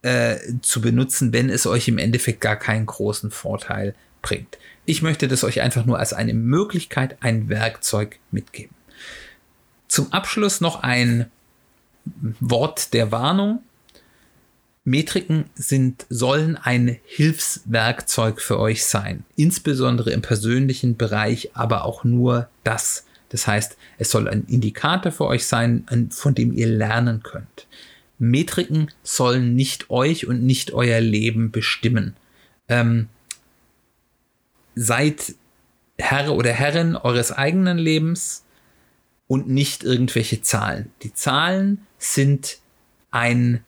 äh, 0.04 0.38
zu 0.62 0.82
benutzen, 0.82 1.34
wenn 1.34 1.50
es 1.50 1.66
euch 1.66 1.88
im 1.88 1.98
Endeffekt 1.98 2.42
gar 2.42 2.58
keinen 2.58 2.86
großen 2.86 3.32
Vorteil 3.32 3.96
bringt. 4.22 4.60
Ich 4.86 5.02
möchte 5.02 5.28
das 5.28 5.44
euch 5.44 5.62
einfach 5.62 5.84
nur 5.84 5.98
als 5.98 6.14
eine 6.14 6.36
Möglichkeit, 6.36 7.18
ein 7.22 7.50
Werkzeug 7.50 8.20
mitgeben. 8.30 8.76
Zum 9.88 10.14
Abschluss 10.14 10.62
noch 10.62 10.84
ein 10.84 11.32
Wort 12.40 12.94
der 12.94 13.12
Warnung. 13.12 13.64
Metriken 14.84 15.46
sind, 15.54 16.06
sollen 16.10 16.58
ein 16.58 16.98
Hilfswerkzeug 17.06 18.42
für 18.42 18.60
euch 18.60 18.86
sein, 18.86 19.24
insbesondere 19.36 20.12
im 20.12 20.22
persönlichen 20.22 20.98
Bereich, 20.98 21.52
aber 21.54 21.86
auch 21.86 22.04
nur 22.04 22.50
das. 22.64 23.06
Das 23.30 23.48
heißt, 23.48 23.78
es 24.00 24.12
soll 24.12 24.28
ein 24.28 24.46
Indikator 24.48 25.12
für 25.12 25.26
euch 25.26 25.46
sein, 25.46 25.86
von 26.10 26.34
dem 26.34 26.52
ihr 26.52 26.68
lernen 26.68 27.22
könnt. 27.22 27.68
Metriken 28.18 28.92
sollen 29.04 29.56
nicht 29.56 29.90
euch 29.90 30.28
und 30.28 30.44
nicht 30.44 30.74
euer 30.74 31.00
Leben 31.00 31.52
bestimmen. 31.52 32.16
Ähm, 32.68 33.08
seid 34.76 35.36
Herr 35.98 36.34
oder 36.34 36.52
Herrin 36.52 36.96
eures 36.96 37.32
eigenen 37.32 37.78
Lebens 37.78 38.44
und 39.28 39.48
nicht 39.48 39.84
irgendwelche 39.84 40.42
Zahlen. 40.42 40.92
Die 41.04 41.14
Zahlen 41.14 41.86
sind 41.98 42.58
ein 43.12 43.64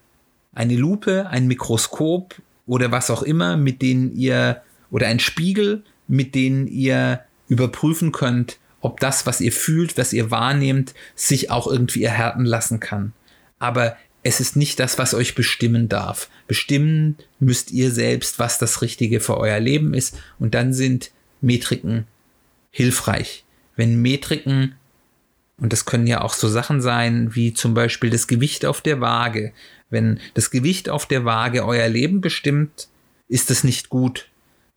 eine 0.54 0.76
Lupe, 0.76 1.28
ein 1.28 1.48
Mikroskop 1.48 2.36
oder 2.66 2.92
was 2.92 3.10
auch 3.10 3.24
immer, 3.24 3.58
mit 3.58 3.82
denen 3.82 4.16
ihr 4.16 4.62
oder 4.92 5.08
ein 5.08 5.20
Spiegel, 5.20 5.84
mit 6.08 6.36
denen 6.36 6.68
ihr 6.68 7.22
überprüfen 7.48 8.12
könnt, 8.12 8.60
ob 8.82 9.00
das, 9.00 9.26
was 9.26 9.42
ihr 9.42 9.52
fühlt, 9.52 9.98
was 9.98 10.14
ihr 10.14 10.30
wahrnehmt, 10.30 10.94
sich 11.16 11.50
auch 11.50 11.68
irgendwie 11.68 12.04
erhärten 12.04 12.46
lassen 12.46 12.80
kann. 12.80 13.14
Aber 13.60 13.98
es 14.24 14.40
ist 14.40 14.56
nicht 14.56 14.80
das, 14.80 14.98
was 14.98 15.14
euch 15.14 15.36
bestimmen 15.36 15.90
darf. 15.90 16.30
Bestimmen 16.48 17.18
müsst 17.40 17.72
ihr 17.72 17.92
selbst, 17.92 18.40
was 18.40 18.58
das 18.58 18.82
Richtige 18.82 19.20
für 19.20 19.38
euer 19.38 19.60
Leben 19.60 19.94
ist. 19.94 20.18
Und 20.40 20.54
dann 20.54 20.74
sind 20.74 21.12
Metriken 21.42 22.08
hilfreich. 22.72 23.44
Wenn 23.76 24.02
Metriken, 24.02 24.76
und 25.58 25.74
das 25.74 25.86
können 25.86 26.08
ja 26.08 26.22
auch 26.22 26.34
so 26.34 26.48
Sachen 26.48 26.82
sein, 26.82 27.36
wie 27.36 27.54
zum 27.54 27.74
Beispiel 27.74 28.10
das 28.10 28.28
Gewicht 28.28 28.66
auf 28.66 28.82
der 28.82 29.02
Waage, 29.02 29.52
wenn 29.94 30.20
das 30.34 30.52
Gewicht 30.52 30.90
auf 30.90 31.06
der 31.06 31.24
Waage 31.24 31.66
euer 31.66 31.88
Leben 31.88 32.20
bestimmt, 32.20 32.90
ist 33.30 33.50
das 33.50 33.64
nicht 33.64 33.88
gut. 33.88 34.28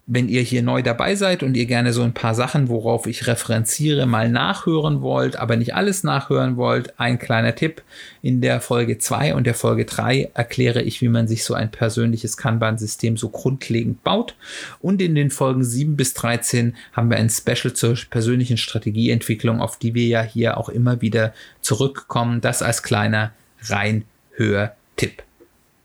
wenn 0.08 0.28
ihr 0.28 0.42
hier 0.42 0.64
neu 0.64 0.82
dabei 0.82 1.16
seid 1.16 1.44
und 1.44 1.56
ihr 1.56 1.68
gerne 1.68 1.94
so 1.94 2.02
ein 2.02 2.14
paar 2.14 2.34
Sachen, 2.34 2.70
worauf 2.70 3.06
ich 3.06 3.28
referenziere, 3.28 4.06
mal 4.06 4.30
nachhören 4.30 5.02
wollt, 5.02 5.36
aber 5.36 5.56
nicht 5.56 5.76
alles 5.76 6.04
nachhören 6.04 6.58
wollt, 6.58 7.00
ein 7.00 7.20
kleiner 7.20 7.56
Tipp. 7.56 7.84
In 8.22 8.42
der 8.42 8.62
Folge 8.62 8.98
2 8.98 9.36
und 9.36 9.46
der 9.46 9.54
Folge 9.54 9.86
3 9.86 10.32
erkläre 10.34 10.82
ich, 10.82 11.02
wie 11.02 11.08
man 11.08 11.28
sich 11.28 11.44
so 11.44 11.54
ein 11.54 11.72
persönliches 11.72 12.36
Kanban-System 12.36 13.16
so 13.16 13.30
grundlegend 13.30 14.04
baut. 14.04 14.36
Und 14.80 15.02
in 15.02 15.16
den 15.16 15.30
Folgen 15.30 15.64
7 15.64 15.96
bis 15.96 16.14
13 16.16 16.76
haben 16.94 17.10
wir 17.10 17.18
ein 17.18 17.30
Special 17.30 17.74
zur 17.74 17.96
persönlichen 18.10 18.58
Strategieentwicklung, 18.58 19.62
auf 19.62 19.78
die 19.78 19.94
wir 19.94 20.08
ja 20.08 20.24
hier 20.24 20.58
auch 20.58 20.70
immer 20.70 21.02
wieder 21.02 21.34
zurückkommen. 21.62 22.42
Das 22.42 22.62
als 22.62 22.84
kleiner 22.84 23.32
Reinhör-Tipp. 23.64 25.24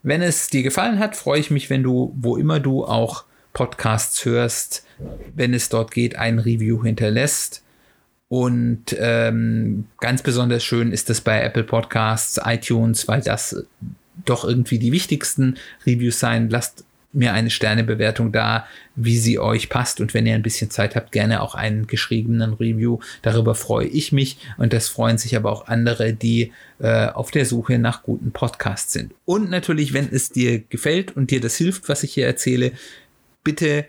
Wenn 0.02 0.22
es 0.22 0.48
dir 0.48 0.62
gefallen 0.62 0.98
hat, 0.98 1.16
freue 1.16 1.40
ich 1.40 1.50
mich, 1.50 1.68
wenn 1.68 1.82
du, 1.82 2.14
wo 2.16 2.36
immer 2.36 2.60
du 2.60 2.84
auch 2.84 3.24
Podcasts 3.56 4.22
hörst, 4.26 4.84
wenn 5.34 5.54
es 5.54 5.70
dort 5.70 5.90
geht, 5.90 6.16
ein 6.16 6.38
Review 6.38 6.84
hinterlässt. 6.84 7.62
Und 8.28 8.94
ähm, 8.98 9.86
ganz 9.98 10.22
besonders 10.22 10.62
schön 10.62 10.92
ist 10.92 11.08
das 11.08 11.22
bei 11.22 11.40
Apple 11.40 11.64
Podcasts, 11.64 12.38
iTunes, 12.44 13.08
weil 13.08 13.22
das 13.22 13.64
doch 14.26 14.44
irgendwie 14.44 14.78
die 14.78 14.92
wichtigsten 14.92 15.56
Reviews 15.86 16.20
sein. 16.20 16.50
Lasst 16.50 16.84
mir 17.14 17.32
eine 17.32 17.48
Sternebewertung 17.48 18.30
da, 18.30 18.66
wie 18.94 19.16
sie 19.16 19.38
euch 19.38 19.70
passt. 19.70 20.02
Und 20.02 20.12
wenn 20.12 20.26
ihr 20.26 20.34
ein 20.34 20.42
bisschen 20.42 20.70
Zeit 20.70 20.94
habt, 20.94 21.12
gerne 21.12 21.40
auch 21.40 21.54
einen 21.54 21.86
geschriebenen 21.86 22.52
Review. 22.52 22.98
Darüber 23.22 23.54
freue 23.54 23.86
ich 23.86 24.12
mich. 24.12 24.36
Und 24.58 24.74
das 24.74 24.88
freuen 24.88 25.16
sich 25.16 25.34
aber 25.34 25.50
auch 25.50 25.66
andere, 25.66 26.12
die 26.12 26.52
äh, 26.78 27.06
auf 27.06 27.30
der 27.30 27.46
Suche 27.46 27.78
nach 27.78 28.02
guten 28.02 28.32
Podcasts 28.32 28.92
sind. 28.92 29.14
Und 29.24 29.48
natürlich, 29.48 29.94
wenn 29.94 30.12
es 30.12 30.28
dir 30.28 30.58
gefällt 30.58 31.16
und 31.16 31.30
dir 31.30 31.40
das 31.40 31.56
hilft, 31.56 31.88
was 31.88 32.02
ich 32.02 32.12
hier 32.12 32.26
erzähle, 32.26 32.72
bitte 33.46 33.86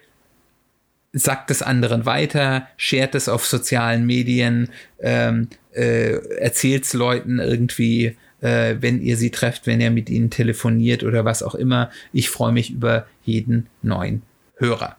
sagt 1.14 1.50
es 1.50 1.64
anderen 1.64 2.06
weiter, 2.06 2.68
shared 2.78 3.16
es 3.16 3.28
auf 3.28 3.46
sozialen 3.46 4.06
Medien, 4.06 4.70
ähm, 5.00 5.48
äh, 5.74 6.18
erzählt 6.38 6.86
es 6.86 6.94
Leuten 6.94 7.40
irgendwie, 7.40 8.16
äh, 8.42 8.76
wenn 8.80 9.02
ihr 9.02 9.18
sie 9.18 9.32
trefft, 9.32 9.66
wenn 9.66 9.82
ihr 9.82 9.90
mit 9.90 10.12
ihnen 10.12 10.30
telefoniert 10.30 11.04
oder 11.04 11.26
was 11.26 11.42
auch 11.42 11.56
immer. 11.56 11.90
Ich 12.14 12.30
freue 12.30 12.52
mich 12.52 12.70
über 12.70 13.08
jeden 13.24 13.68
neuen 13.82 14.22
Hörer. 14.58 14.98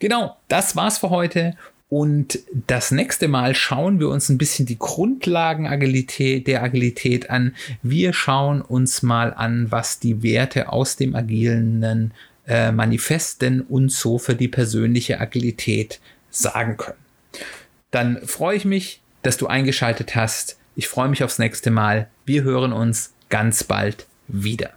Genau, 0.00 0.36
das 0.48 0.76
war's 0.76 0.98
für 0.98 1.08
heute. 1.10 1.56
Und 1.88 2.40
das 2.66 2.90
nächste 2.90 3.28
Mal 3.28 3.54
schauen 3.54 4.00
wir 4.00 4.08
uns 4.08 4.28
ein 4.28 4.38
bisschen 4.38 4.66
die 4.66 4.78
Grundlagen 4.78 5.66
Agilität, 5.66 6.46
der 6.46 6.62
Agilität 6.62 7.30
an. 7.30 7.54
Wir 7.82 8.12
schauen 8.12 8.60
uns 8.60 9.02
mal 9.02 9.32
an, 9.32 9.70
was 9.70 10.00
die 10.00 10.22
Werte 10.22 10.72
aus 10.72 10.96
dem 10.96 11.14
agilen 11.14 12.12
äh, 12.46 12.72
Manifesten 12.72 13.60
und 13.62 13.90
so 13.90 14.18
für 14.18 14.34
die 14.34 14.48
persönliche 14.48 15.20
Agilität 15.20 16.00
sagen 16.30 16.76
können. 16.76 16.98
Dann 17.90 18.26
freue 18.26 18.56
ich 18.56 18.64
mich, 18.64 19.00
dass 19.22 19.36
du 19.36 19.46
eingeschaltet 19.46 20.16
hast. 20.16 20.58
Ich 20.76 20.88
freue 20.88 21.08
mich 21.08 21.22
aufs 21.22 21.38
nächste 21.38 21.70
Mal. 21.70 22.08
Wir 22.26 22.42
hören 22.42 22.72
uns 22.72 23.14
ganz 23.28 23.64
bald 23.64 24.06
wieder. 24.28 24.70